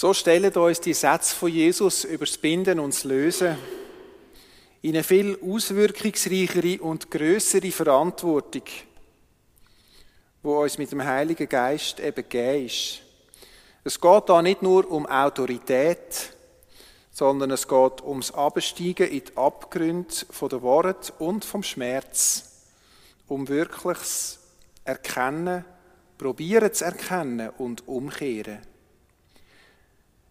So 0.02 0.12
stellen 0.12 0.52
uns 0.54 0.80
die 0.80 0.94
Sätze 0.94 1.32
von 1.32 1.48
Jesus 1.48 2.02
über 2.02 2.26
das 2.26 2.36
Binden 2.36 2.80
und 2.80 2.92
das 2.92 3.04
Lösen 3.04 3.56
in 4.80 4.96
eine 4.96 5.04
viel 5.04 5.38
auswirkungsreichere 5.40 6.82
und 6.82 7.08
größere 7.08 7.70
Verantwortung, 7.70 8.64
wo 10.42 10.60
uns 10.60 10.76
mit 10.76 10.90
dem 10.90 11.04
Heiligen 11.04 11.48
Geist 11.48 12.00
eben 12.00 12.16
gegeben 12.16 12.66
ist. 12.66 13.02
Es 13.84 14.00
geht 14.00 14.28
da 14.28 14.42
nicht 14.42 14.60
nur 14.60 14.90
um 14.90 15.06
Autorität, 15.06 16.34
sondern 17.12 17.52
es 17.52 17.68
geht 17.68 18.02
ums 18.02 18.32
Absteigen 18.32 19.08
in 19.08 19.22
die 19.24 19.36
Abgründe 19.36 20.16
der 20.50 20.62
Wahrheit 20.64 21.12
und 21.20 21.44
vom 21.44 21.62
Schmerz, 21.62 22.64
um 23.28 23.46
wirkliches 23.46 24.40
Erkennen, 24.82 25.64
probieren 26.18 26.74
zu 26.74 26.86
erkennen 26.86 27.50
und 27.50 27.86
umkehren. 27.86 28.71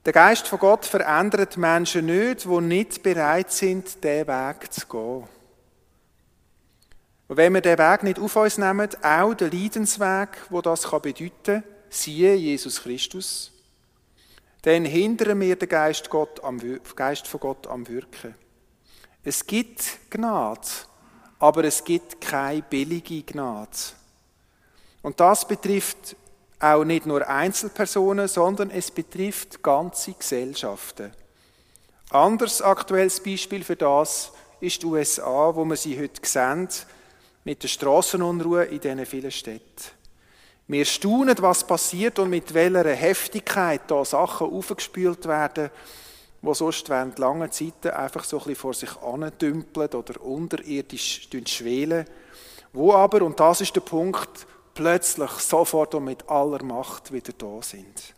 Der 0.04 0.14
Geist 0.14 0.48
von 0.48 0.58
Gott 0.58 0.86
verändert 0.86 1.58
Menschen 1.58 2.08
nicht, 2.08 2.46
die 2.46 2.62
nicht 2.62 3.04
bereit 3.04 3.52
sind, 3.52 4.04
diesen 4.04 4.28
Weg 4.28 4.74
zu 4.74 4.88
gehen. 4.88 5.28
Und 7.28 7.38
wenn 7.38 7.54
wir 7.54 7.62
den 7.62 7.78
Weg 7.78 8.04
nicht 8.04 8.20
auf 8.20 8.36
uns 8.36 8.58
nehmen, 8.58 8.90
auch 9.04 9.34
den 9.36 9.52
Leidensweg, 9.52 10.30
wo 10.50 10.62
das 10.62 10.90
bedeuten 10.90 11.30
kann, 11.44 11.64
siehe 11.90 12.34
Jesus 12.34 12.82
Christus, 12.82 13.52
dann 14.64 14.86
hindern 14.86 15.40
wir 15.40 15.56
den 15.56 15.70
Geist, 15.70 16.10
Gott 16.10 16.44
am, 16.44 16.60
Geist 16.96 17.28
von 17.28 17.40
Gott 17.40 17.68
am 17.68 17.88
Wirken. 17.88 18.36
Es 19.24 19.46
gibt 19.46 20.10
Gnade, 20.10 20.68
aber 21.38 21.64
es 21.64 21.84
gibt 21.84 22.20
keine 22.22 22.64
billige 22.64 23.22
Gnade. 23.22 23.70
Und 25.04 25.20
das 25.20 25.48
betrifft 25.48 26.16
auch 26.62 26.84
nicht 26.84 27.06
nur 27.06 27.28
Einzelpersonen, 27.28 28.28
sondern 28.28 28.70
es 28.70 28.92
betrifft 28.92 29.64
ganze 29.64 30.14
Gesellschaften. 30.14 31.12
Anderes 32.12 32.62
aktuelles 32.62 33.22
Beispiel 33.22 33.64
für 33.64 33.76
das 33.76 34.32
ist 34.60 34.82
die 34.82 34.86
USA, 34.86 35.56
wo 35.56 35.66
man 35.66 35.78
sie 35.78 36.00
heute 36.00 36.22
sehen, 36.24 36.68
mit 37.44 37.64
der 37.64 37.68
Strassenunruhe 37.68 38.66
in 38.66 38.80
diesen 38.80 39.06
vielen 39.06 39.32
Städten. 39.32 40.02
Wir 40.68 40.86
staunen, 40.86 41.36
was 41.40 41.66
passiert 41.66 42.20
und 42.20 42.30
mit 42.30 42.54
welcher 42.54 42.94
Heftigkeit 42.94 43.82
da 43.88 44.06
Sachen 44.06 44.52
aufgespült 44.52 45.28
werden, 45.28 45.70
wo 46.42 46.54
sonst 46.54 46.90
während 46.90 47.20
langer 47.20 47.52
Zeiten 47.52 47.90
einfach 47.90 48.24
so 48.24 48.38
ein 48.38 48.44
bisschen 48.44 48.56
vor 48.56 48.74
sich 48.74 48.96
andümpeln 49.02 49.90
oder 49.90 50.22
unterirdisch 50.22 51.28
schwelen. 51.46 52.06
Wo 52.74 52.94
aber, 52.94 53.24
und 53.24 53.40
das 53.40 53.62
ist 53.62 53.76
der 53.76 53.82
Punkt, 53.82 54.48
plötzlich 54.82 55.30
sofort 55.32 55.94
und 55.94 56.06
mit 56.06 56.28
aller 56.28 56.64
Macht 56.64 57.14
wieder 57.14 57.34
da 57.38 57.62
sind. 57.62 58.16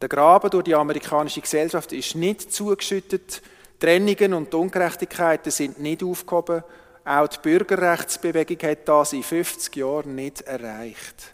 Der 0.00 0.08
Graben 0.08 0.50
durch 0.50 0.64
die 0.64 0.74
amerikanische 0.74 1.40
Gesellschaft 1.40 1.92
ist 1.92 2.16
nicht 2.16 2.52
zugeschüttet, 2.52 3.42
Trennungen 3.78 4.34
und 4.34 4.52
Ungerechtigkeiten 4.52 5.52
sind 5.52 5.78
nicht 5.78 6.02
aufgehoben, 6.02 6.64
auch 7.04 7.28
die 7.28 7.38
Bürgerrechtsbewegung 7.40 8.58
hat 8.68 8.88
das 8.88 9.12
in 9.12 9.22
50 9.22 9.76
Jahren 9.76 10.16
nicht 10.16 10.40
erreicht. 10.42 11.32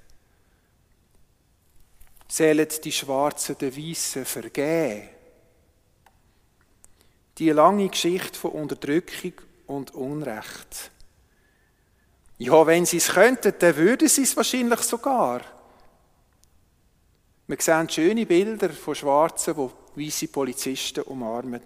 Zählen 2.29 2.69
die 2.85 2.93
Schwarzen 2.93 3.57
den 3.57 3.75
Weißen 3.75 4.27
vergeben? 4.27 5.09
Die 7.39 7.51
lange 7.51 7.89
Geschichte 7.89 8.39
von 8.39 8.51
Unterdrückung 8.53 9.33
und 9.67 9.95
Unrecht. 9.95 10.91
Ja, 12.43 12.67
wenn 12.67 12.85
sie 12.85 12.97
es 12.97 13.11
könnten, 13.11 13.55
dann 13.57 13.77
würden 13.77 14.09
sie 14.09 14.23
es 14.23 14.37
wahrscheinlich 14.37 14.81
sogar. 14.81 15.43
Wir 17.47 17.57
sehen 17.61 17.89
schöne 17.89 18.27
Bilder 18.27 18.71
von 18.71 18.97
Schwarzen, 18.97 19.55
die 19.55 20.07
weiße 20.07 20.27
Polizisten 20.27 21.05
umarmen. 21.05 21.63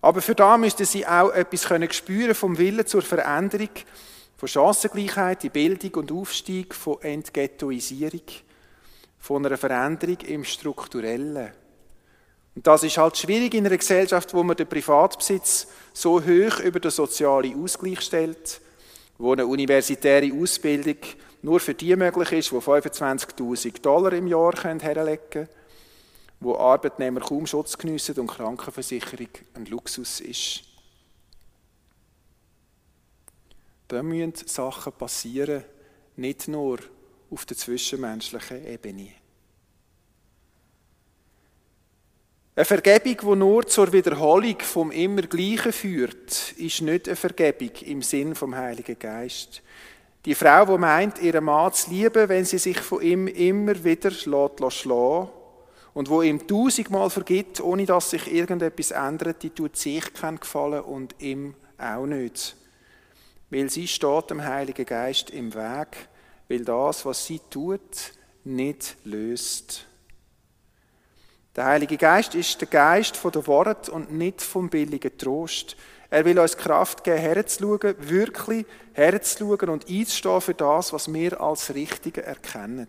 Aber 0.00 0.22
für 0.22 0.34
da 0.34 0.56
müssten 0.56 0.86
sie 0.86 1.06
auch 1.06 1.32
etwas 1.32 1.64
können 1.64 1.92
spüren 1.92 2.34
vom 2.34 2.56
Willen 2.56 2.86
zur 2.86 3.02
Veränderung, 3.02 3.68
von 4.38 4.48
Chancengleichheit 4.48 5.44
in 5.44 5.50
Bildung 5.50 5.94
und 5.96 6.12
Aufstieg, 6.12 6.74
von 6.74 7.02
Entghettoisierung, 7.02 8.22
von 9.18 9.44
einer 9.44 9.58
Veränderung 9.58 10.20
im 10.20 10.44
Strukturellen. 10.44 11.52
Und 12.54 12.66
das 12.66 12.84
ist 12.84 12.96
halt 12.96 13.18
schwierig 13.18 13.52
in 13.52 13.66
einer 13.66 13.76
Gesellschaft, 13.76 14.32
wo 14.32 14.42
man 14.42 14.56
den 14.56 14.66
Privatbesitz 14.66 15.66
so 15.92 16.22
hoch 16.24 16.60
über 16.60 16.80
den 16.80 16.90
sozialen 16.90 17.62
Ausgleich 17.62 18.00
stellt, 18.00 18.62
wo 19.18 19.32
eine 19.32 19.46
universitäre 19.46 20.32
Ausbildung 20.32 20.96
nur 21.42 21.60
für 21.60 21.74
die 21.74 21.94
möglich 21.96 22.32
ist, 22.32 22.50
die 22.50 22.56
25.000 22.56 23.80
Dollar 23.80 24.12
im 24.12 24.26
Jahr 24.26 24.54
herlegen 24.62 25.30
können, 25.30 25.48
wo 26.40 26.56
Arbeitnehmer 26.56 27.20
kaum 27.20 27.46
Schutz 27.46 27.78
geniessen 27.78 28.18
und 28.18 28.26
Krankenversicherung 28.26 29.28
ein 29.54 29.66
Luxus 29.66 30.20
ist. 30.20 30.62
Da 33.88 34.02
müssen 34.02 34.34
Sachen 34.46 34.92
passieren, 34.92 35.64
nicht 36.16 36.48
nur 36.48 36.78
auf 37.30 37.44
der 37.44 37.56
zwischenmenschlichen 37.56 38.66
Ebene. 38.66 39.10
Eine 42.58 42.64
Vergebung, 42.64 43.34
die 43.34 43.38
nur 43.38 43.66
zur 43.66 43.92
Wiederholung 43.92 44.58
vom 44.60 44.90
Immergleichen 44.90 45.74
führt, 45.74 46.52
ist 46.56 46.80
nicht 46.80 47.06
eine 47.06 47.14
Vergebung 47.14 47.70
im 47.82 48.00
Sinn 48.00 48.34
vom 48.34 48.56
Heiligen 48.56 48.98
Geist. 48.98 49.60
Die 50.24 50.34
Frau, 50.34 50.64
die 50.64 50.78
meint, 50.78 51.20
ihren 51.20 51.44
Mann 51.44 51.74
zu 51.74 51.90
lieben, 51.90 52.30
wenn 52.30 52.46
sie 52.46 52.56
sich 52.56 52.78
von 52.78 53.02
ihm 53.02 53.26
immer 53.26 53.84
wieder 53.84 54.10
lässt 54.10 54.86
und 54.86 56.08
wo 56.08 56.22
ihm 56.22 56.46
tausendmal 56.46 57.10
vergibt, 57.10 57.60
ohne 57.60 57.84
dass 57.84 58.08
sich 58.08 58.32
irgendetwas 58.32 58.90
ändert, 58.90 59.42
die 59.42 59.50
tut 59.50 59.76
sich 59.76 60.14
keinen 60.14 60.40
Gefallen 60.40 60.80
und 60.80 61.14
ihm 61.18 61.56
auch 61.76 62.06
nicht. 62.06 62.56
Weil 63.50 63.68
sie 63.68 63.86
steht 63.86 64.30
dem 64.30 64.42
Heiligen 64.42 64.86
Geist 64.86 65.28
im 65.28 65.52
Weg, 65.52 66.08
weil 66.48 66.64
das, 66.64 67.04
was 67.04 67.26
sie 67.26 67.42
tut, 67.50 68.14
nicht 68.44 68.96
löst. 69.04 69.85
Der 71.56 71.64
Heilige 71.64 71.96
Geist 71.96 72.34
ist 72.34 72.60
der 72.60 72.68
Geist 72.68 73.18
der 73.24 73.46
Wort 73.46 73.88
und 73.88 74.12
nicht 74.12 74.42
vom 74.42 74.68
billigen 74.68 75.16
Trost. 75.16 75.74
Er 76.10 76.24
will 76.26 76.38
uns 76.38 76.56
Kraft 76.56 77.02
geben, 77.02 77.16
herzuschauen, 77.16 77.94
wirklich 77.98 78.66
herzuschauen 78.92 79.70
und 79.70 79.88
einzustehen 79.88 80.40
für 80.42 80.54
das, 80.54 80.92
was 80.92 81.12
wir 81.12 81.40
als 81.40 81.74
Richtige 81.74 82.22
erkennen. 82.22 82.88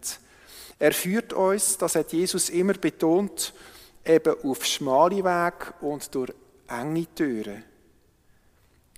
Er 0.80 0.92
führt 0.92 1.32
uns, 1.32 1.78
das 1.78 1.96
hat 1.96 2.12
Jesus 2.12 2.50
immer 2.50 2.74
betont, 2.74 3.54
eben 4.06 4.36
auf 4.44 4.66
schmale 4.66 5.24
Wege 5.24 5.74
und 5.80 6.14
durch 6.14 6.34
enge 6.68 7.08
Türen. 7.16 7.64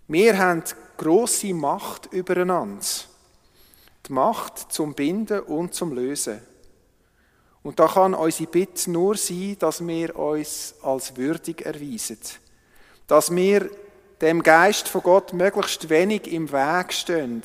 Wir 0.07 0.37
haben 0.37 0.63
große 0.97 1.53
Macht 1.53 2.11
übereinander. 2.11 2.83
Die 4.07 4.13
Macht 4.13 4.73
zum 4.73 4.95
Binden 4.95 5.41
und 5.41 5.75
zum 5.75 5.93
Lösen. 5.93 6.41
Und 7.69 7.79
da 7.79 7.87
kann 7.87 8.15
unsere 8.15 8.49
Bitte 8.49 8.89
nur 8.89 9.15
sein, 9.15 9.55
dass 9.59 9.85
wir 9.85 10.15
uns 10.15 10.73
als 10.81 11.15
würdig 11.15 11.63
erweisen. 11.67 12.17
Dass 13.05 13.29
wir 13.35 13.69
dem 14.19 14.41
Geist 14.41 14.87
von 14.87 15.03
Gott 15.03 15.33
möglichst 15.33 15.87
wenig 15.87 16.33
im 16.33 16.51
Weg 16.51 16.91
stehen. 16.91 17.43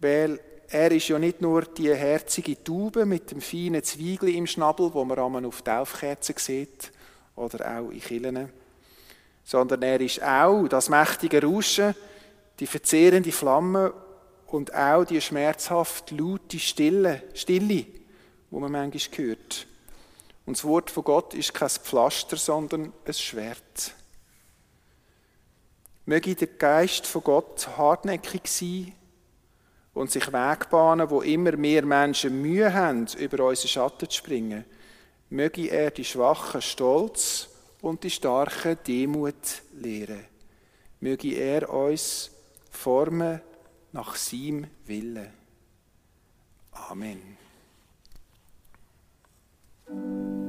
Weil 0.00 0.40
er 0.66 0.90
ist 0.90 1.06
ja 1.06 1.20
nicht 1.20 1.40
nur 1.40 1.62
die 1.62 1.94
herzige 1.94 2.64
Taube 2.64 3.06
mit 3.06 3.30
dem 3.30 3.40
feinen 3.40 3.84
Zwiegel 3.84 4.30
im 4.30 4.48
Schnabel, 4.48 4.92
wo 4.92 5.04
man 5.04 5.20
einmal 5.20 5.46
auf 5.46 5.62
Taufkerzen 5.62 6.34
sieht 6.38 6.90
oder 7.36 7.78
auch 7.78 7.90
in 7.90 8.00
Killen, 8.00 8.48
sondern 9.44 9.82
er 9.82 10.00
ist 10.00 10.20
auch 10.20 10.66
das 10.66 10.88
mächtige 10.88 11.44
Rauschen, 11.44 11.94
die 12.58 12.66
verzehrende 12.66 13.30
Flamme 13.30 13.94
und 14.48 14.74
auch 14.74 15.04
die 15.04 15.20
schmerzhaft 15.20 16.10
laute 16.10 16.58
Stille, 16.58 17.22
Stille, 17.34 17.86
wo 18.50 18.60
man 18.60 18.72
manchmal 18.72 19.18
hört. 19.18 19.66
Und 20.46 20.56
das 20.56 20.64
Wort 20.64 20.90
von 20.90 21.04
Gott 21.04 21.34
ist 21.34 21.54
kein 21.54 21.68
Pflaster, 21.68 22.36
sondern 22.36 22.92
ein 23.04 23.14
Schwert. 23.14 23.94
Möge 26.06 26.34
der 26.34 26.48
Geist 26.48 27.06
von 27.06 27.22
Gott 27.22 27.68
hartnäckig 27.76 28.48
sein 28.48 28.92
und 29.94 30.10
sich 30.10 30.32
Wegbahnen, 30.32 31.10
wo 31.10 31.20
immer 31.20 31.56
mehr 31.56 31.84
Menschen 31.84 32.40
Mühe 32.42 32.72
haben, 32.72 33.06
über 33.18 33.46
unseren 33.46 33.68
Schatten 33.68 34.10
zu 34.10 34.16
springen. 34.16 34.64
Möge 35.28 35.68
er 35.68 35.90
die 35.92 36.04
Schwachen 36.04 36.62
Stolz 36.62 37.48
und 37.80 38.02
die 38.02 38.10
Starken 38.10 38.78
Demut 38.86 39.62
lehren. 39.74 40.24
Möge 41.00 41.34
er 41.34 41.70
uns 41.70 42.30
formen 42.70 43.40
nach 43.92 44.16
seinem 44.16 44.66
Willen. 44.86 45.32
Amen. 46.72 47.39
Du, 49.90 50.39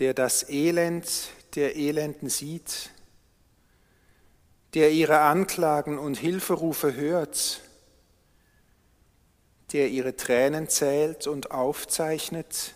der 0.00 0.14
das 0.14 0.48
Elend 0.48 1.28
der 1.54 1.76
Elenden 1.76 2.30
sieht, 2.30 2.90
der 4.74 4.90
ihre 4.92 5.20
Anklagen 5.20 5.98
und 5.98 6.16
Hilferufe 6.16 6.94
hört, 6.94 7.60
der 9.72 9.88
ihre 9.88 10.16
Tränen 10.16 10.68
zählt 10.68 11.26
und 11.26 11.50
aufzeichnet, 11.50 12.74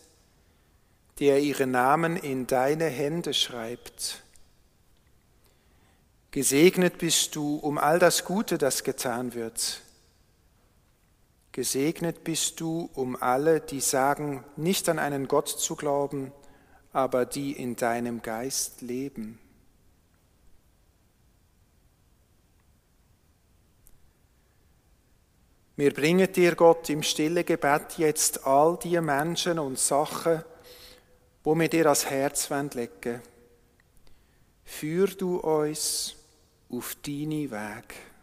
der 1.19 1.41
ihre 1.41 1.67
Namen 1.67 2.17
in 2.17 2.47
deine 2.47 2.87
Hände 2.87 3.33
schreibt. 3.33 4.23
Gesegnet 6.31 6.99
bist 6.99 7.37
du 7.37 7.57
um 7.57 7.79
all 7.79 7.99
das 7.99 8.25
Gute, 8.25 8.59
das 8.59 8.85
getan 8.85 9.35
wird. 9.35 9.81
Gesegnet 11.53 12.25
bist 12.25 12.61
du 12.61 12.91
um 12.95 13.17
alle, 13.17 13.61
die 13.61 13.81
sagen, 13.81 14.45
nicht 14.57 14.89
an 14.89 14.99
einen 14.99 15.29
Gott 15.29 15.49
zu 15.49 15.77
glauben, 15.77 16.33
aber 16.95 17.27
die 17.27 17.53
in 17.53 17.75
deinem 17.75 18.23
Geist 18.23 18.81
leben. 18.81 19.41
Wir 25.77 25.93
bringen 25.93 26.33
dir, 26.33 26.55
Gott, 26.55 26.89
im 26.89 27.03
stille 27.03 27.43
Gebet 27.43 27.99
jetzt 27.99 28.47
all 28.47 28.79
die 28.81 29.01
Menschen 29.01 29.59
und 29.59 29.77
Sachen, 29.77 30.45
wo 31.43 31.59
wir 31.59 31.69
dir 31.69 31.83
das 31.83 32.09
Herz 32.09 32.49
legen 32.49 33.21
Führ 34.63 35.09
du 35.09 35.39
uns 35.39 36.15
auf 36.71 36.97
deine 37.05 37.51
Wege. 37.51 38.14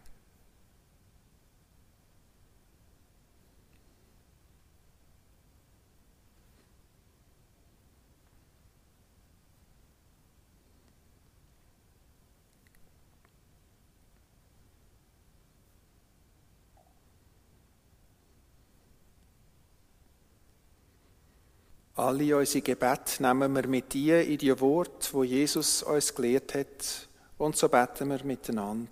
Alle 22.02 22.36
unsere 22.36 22.62
Gebete 22.62 23.22
nehmen 23.22 23.54
wir 23.54 23.68
mit 23.68 23.92
dir 23.92 24.26
in 24.26 24.36
die 24.36 24.58
Worte, 24.58 25.12
wo 25.12 25.22
Jesus 25.22 25.84
uns 25.84 26.12
gelehrt 26.12 26.52
hat, 26.52 27.08
und 27.38 27.56
so 27.56 27.68
beten 27.68 28.08
wir 28.08 28.24
miteinander. 28.24 28.90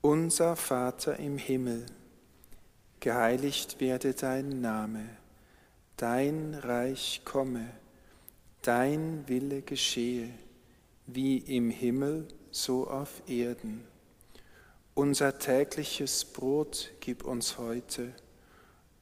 Unser 0.00 0.56
Vater 0.56 1.18
im 1.18 1.36
Himmel, 1.36 1.84
geheiligt 2.98 3.78
werde 3.78 4.14
dein 4.14 4.62
Name, 4.62 5.04
dein 5.98 6.54
Reich 6.54 7.20
komme, 7.26 7.68
dein 8.62 9.24
Wille 9.26 9.60
geschehe, 9.60 10.30
wie 11.06 11.36
im 11.36 11.68
Himmel, 11.68 12.26
so 12.52 12.88
auf 12.88 13.20
Erden. 13.28 13.86
Unser 14.94 15.38
tägliches 15.38 16.24
Brot 16.24 16.90
gib 17.00 17.22
uns 17.22 17.58
heute 17.58 18.14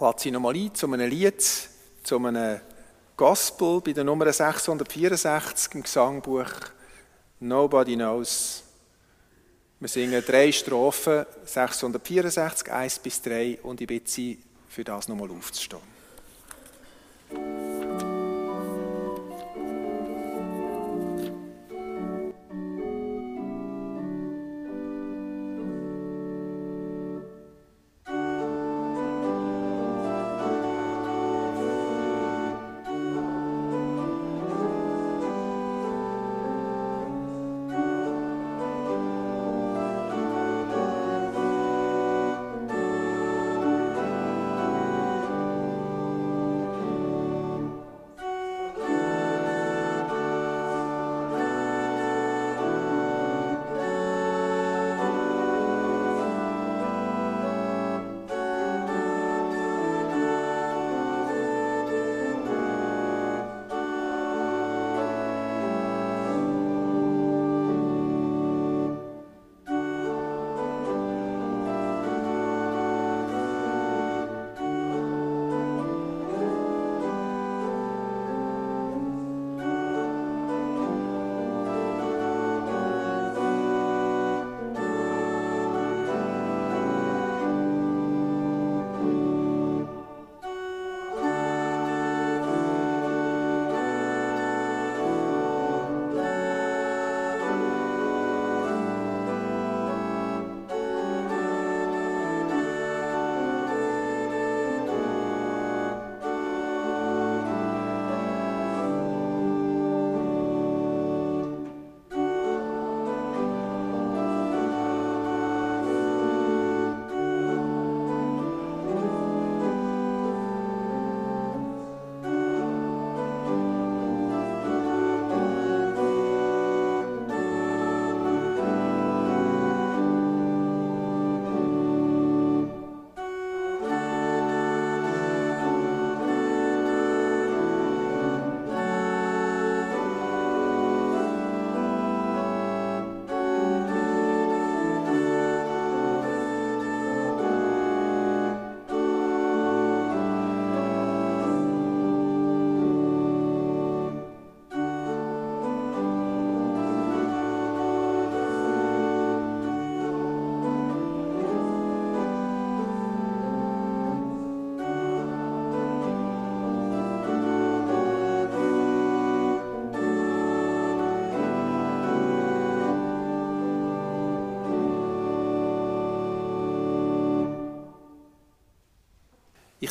Lade 0.00 0.20
Sie 0.20 0.30
nochmal 0.30 0.54
ein 0.56 0.74
zu 0.74 0.86
einem 0.86 1.08
Lied, 1.08 1.42
zu 2.02 2.16
einem 2.16 2.60
Gospel 3.16 3.80
bei 3.80 3.92
der 3.92 4.04
Nummer 4.04 4.32
664 4.32 5.74
im 5.74 5.82
Gesangbuch 5.82 6.50
Nobody 7.40 7.94
Knows. 7.94 8.64
Wir 9.78 9.88
singen 9.88 10.24
drei 10.24 10.50
Strophen, 10.50 11.26
664, 11.44 12.72
1 12.72 12.98
bis 13.00 13.22
3 13.22 13.58
und 13.62 13.80
ich 13.80 13.86
bitte 13.86 14.10
Sie, 14.10 14.38
für 14.68 14.82
das 14.82 15.08
nochmal 15.08 15.30
aufzustehen. 15.30 15.93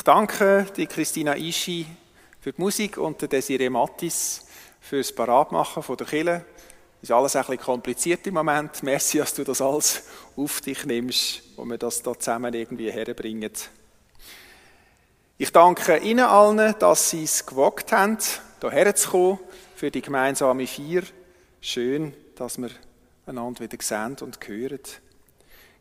Danke 0.04 0.66
die 0.76 0.86
Christina 0.86 1.34
Ischi 1.34 1.86
für 2.40 2.52
die 2.52 2.60
Musik 2.60 2.98
und 2.98 3.20
der 3.22 3.28
Desiree 3.28 3.70
Mattis 3.70 4.44
für 4.80 4.98
das 4.98 5.12
Paratmachen 5.12 5.82
von 5.82 5.96
der 5.96 6.06
Kille. 6.06 6.44
Ist 7.00 7.10
alles 7.10 7.36
ein 7.36 7.42
bisschen 7.42 7.60
kompliziert 7.60 8.26
im 8.26 8.34
Moment. 8.34 8.82
Merci, 8.82 9.18
dass 9.18 9.34
du 9.34 9.44
das 9.44 9.60
alles 9.60 10.04
auf 10.36 10.60
dich 10.60 10.84
nimmst 10.84 11.42
und 11.56 11.70
wir 11.70 11.78
das 11.78 12.02
da 12.02 12.18
zusammen 12.18 12.52
irgendwie 12.52 12.92
herbringen. 12.92 13.50
Ich 15.38 15.50
danke 15.50 15.98
Ihnen 15.98 16.24
allen, 16.24 16.74
dass 16.78 17.10
Sie 17.10 17.24
es 17.24 17.44
gewagt 17.44 17.90
haben, 17.92 18.18
hierher 18.60 18.94
zu 18.94 19.10
kommen 19.10 19.38
für 19.74 19.90
die 19.90 20.02
gemeinsame 20.02 20.66
Feier. 20.66 21.02
Schön, 21.60 22.14
dass 22.36 22.58
wir 22.58 22.70
einander 23.26 23.60
wieder 23.60 23.78
sehen 23.80 24.16
und 24.20 24.38
hören. 24.46 24.80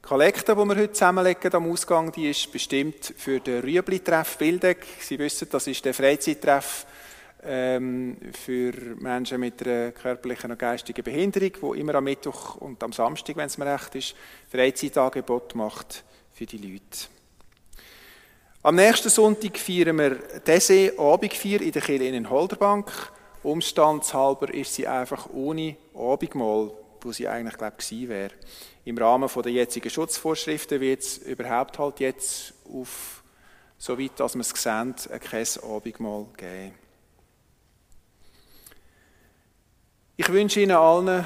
Die 0.03 0.09
Kollekte, 0.09 0.53
die 0.53 0.57
wir 0.57 0.75
heute 0.75 0.91
zusammenlegen 0.91 1.53
am 1.53 1.71
Ausgang, 1.71 2.11
die 2.11 2.29
ist 2.29 2.51
bestimmt 2.51 3.13
für 3.15 3.39
den 3.39 3.61
Rüebli-Treff 3.61 4.37
Bildeck. 4.37 4.85
Sie 4.99 5.17
wissen, 5.17 5.47
das 5.49 5.65
ist 5.67 5.85
der 5.85 5.93
Freizeittreff 5.93 6.85
ähm, 7.41 8.17
für 8.33 8.73
Menschen 8.99 9.39
mit 9.39 9.65
einer 9.65 9.93
körperlichen 9.93 10.51
und 10.51 10.59
geistigen 10.59 11.05
Behinderung, 11.05 11.51
wo 11.61 11.73
immer 11.73 11.95
am 11.95 12.03
Mittwoch 12.03 12.55
und 12.57 12.83
am 12.83 12.91
Samstag, 12.91 13.37
wenn 13.37 13.45
es 13.45 13.57
mir 13.57 13.73
recht 13.73 13.95
ist, 13.95 14.13
Freizeitangebot 14.51 15.55
macht 15.55 16.03
für 16.33 16.47
die 16.47 16.57
Leute. 16.57 17.07
Am 18.61 18.75
nächsten 18.75 19.07
Sonntag 19.07 19.57
feiern 19.57 19.97
wir 19.97 20.19
diese 20.45 20.99
Abendfeier 20.99 21.61
in 21.61 21.71
der 21.71 21.81
Kirche 21.81 22.03
in 22.03 22.29
Holderbank. 22.29 22.91
Umstandshalber 23.41 24.53
ist 24.53 24.75
sie 24.75 24.85
einfach 24.85 25.29
ohne 25.33 25.77
Abendmahl, 25.95 26.71
wo 26.99 27.11
sie 27.13 27.29
eigentlich, 27.29 27.57
glaube 27.57 27.75
ich, 27.79 27.87
gewesen 27.87 28.09
wäre. 28.09 28.31
Im 28.85 28.97
Rahmen 28.97 29.29
der 29.33 29.51
jetzigen 29.51 29.89
Schutzvorschriften 29.89 30.81
wird 30.81 31.01
es 31.01 31.17
überhaupt 31.19 31.79
halt 31.79 31.99
jetzt 32.01 32.53
auf, 32.65 33.23
soweit 33.77 34.19
dass 34.19 34.35
wir 34.35 34.41
es 34.41 34.49
sehen, 34.49 34.95
kein 35.21 35.45
Abendmahl 35.63 36.25
geben. 36.35 36.73
Ich 40.17 40.29
wünsche 40.29 40.59
Ihnen 40.59 40.75
allen 40.75 41.25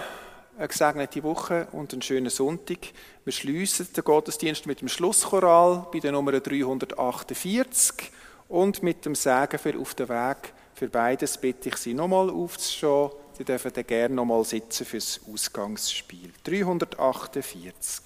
eine 0.58 0.68
gesegnete 0.68 1.22
Woche 1.24 1.68
und 1.72 1.94
einen 1.94 2.02
schönen 2.02 2.30
Sonntag. 2.30 2.80
Wir 3.26 3.34
schließen 3.34 3.88
den 3.92 4.04
Gottesdienst 4.04 4.66
mit 4.66 4.82
dem 4.82 4.88
Schlusschoral 4.88 5.88
bei 5.92 6.00
der 6.00 6.12
Nummer 6.12 6.32
348 6.32 8.12
und 8.48 8.82
mit 8.84 9.06
dem 9.06 9.14
Segen 9.14 9.60
für 9.60 9.78
auf 9.78 9.94
den 9.94 10.10
Weg. 10.10 10.54
Für 10.78 10.90
beides 10.90 11.40
bitte 11.40 11.70
ich 11.70 11.78
Sie 11.78 11.96
nochmal 11.96 12.30
aufzustehen. 12.30 13.10
Sie 13.36 13.44
dürfen 13.44 13.72
dann 13.74 13.88
gerne 13.88 14.14
nochmal 14.14 14.44
sitzen 14.44 14.86
fürs 14.86 15.20
Ausgangsspiel. 15.28 16.32
348. 16.44 18.04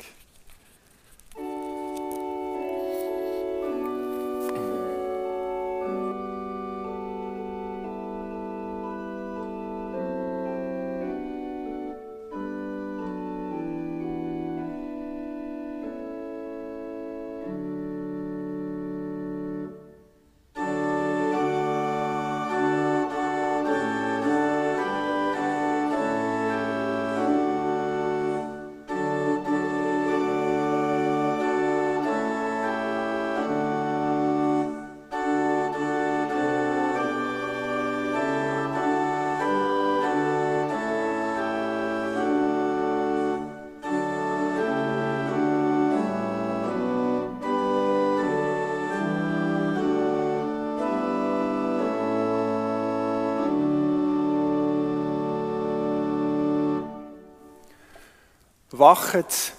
Wachet, 58.82 59.54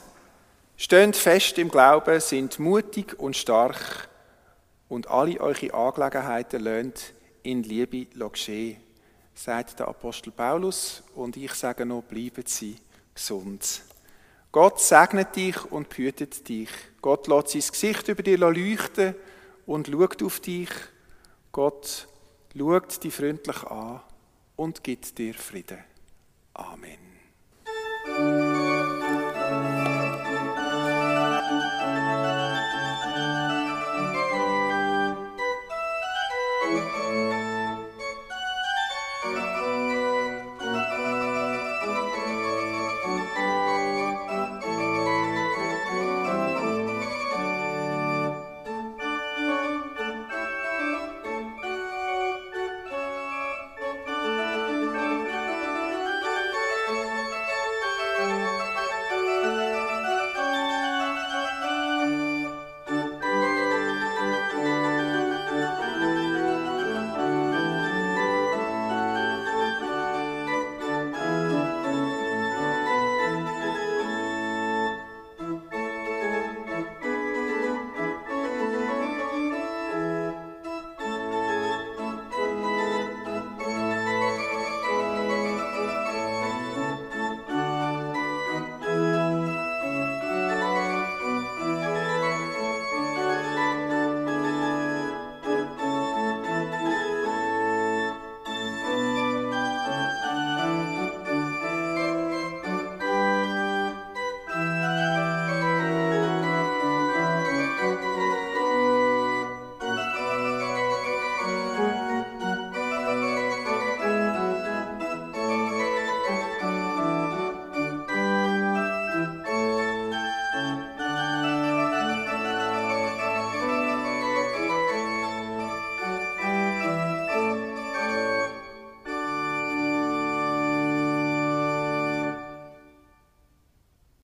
steht 0.76 1.16
fest 1.16 1.56
im 1.58 1.68
Glauben, 1.68 2.18
sind 2.18 2.58
mutig 2.58 3.16
und 3.20 3.36
stark 3.36 4.08
und 4.88 5.08
alle 5.08 5.40
eure 5.40 5.72
Angelegenheiten 5.72 6.60
löhnt 6.60 7.14
in 7.44 7.62
Liebe 7.62 8.06
geschehen, 8.06 8.80
sagt 9.32 9.78
der 9.78 9.86
Apostel 9.86 10.32
Paulus 10.32 11.04
und 11.14 11.36
ich 11.36 11.54
sage 11.54 11.86
noch, 11.86 12.02
bleiben 12.02 12.42
Sie 12.46 12.76
gesund. 13.14 13.82
Gott 14.50 14.80
segnet 14.80 15.36
dich 15.36 15.70
und 15.70 15.88
behütet 15.88 16.48
dich. 16.48 16.70
Gott 17.00 17.28
lässt 17.28 17.50
sein 17.50 17.62
Gesicht 17.70 18.08
über 18.08 18.24
dir 18.24 18.38
leuchten 18.38 19.14
und 19.66 19.86
schaut 19.86 20.20
auf 20.20 20.40
dich. 20.40 20.70
Gott 21.52 22.08
schaut 22.58 23.04
dich 23.04 23.14
freundlich 23.14 23.62
an 23.62 24.00
und 24.56 24.82
gibt 24.82 25.16
dir 25.16 25.34
Frieden. 25.34 25.78
Amen. 26.54 26.98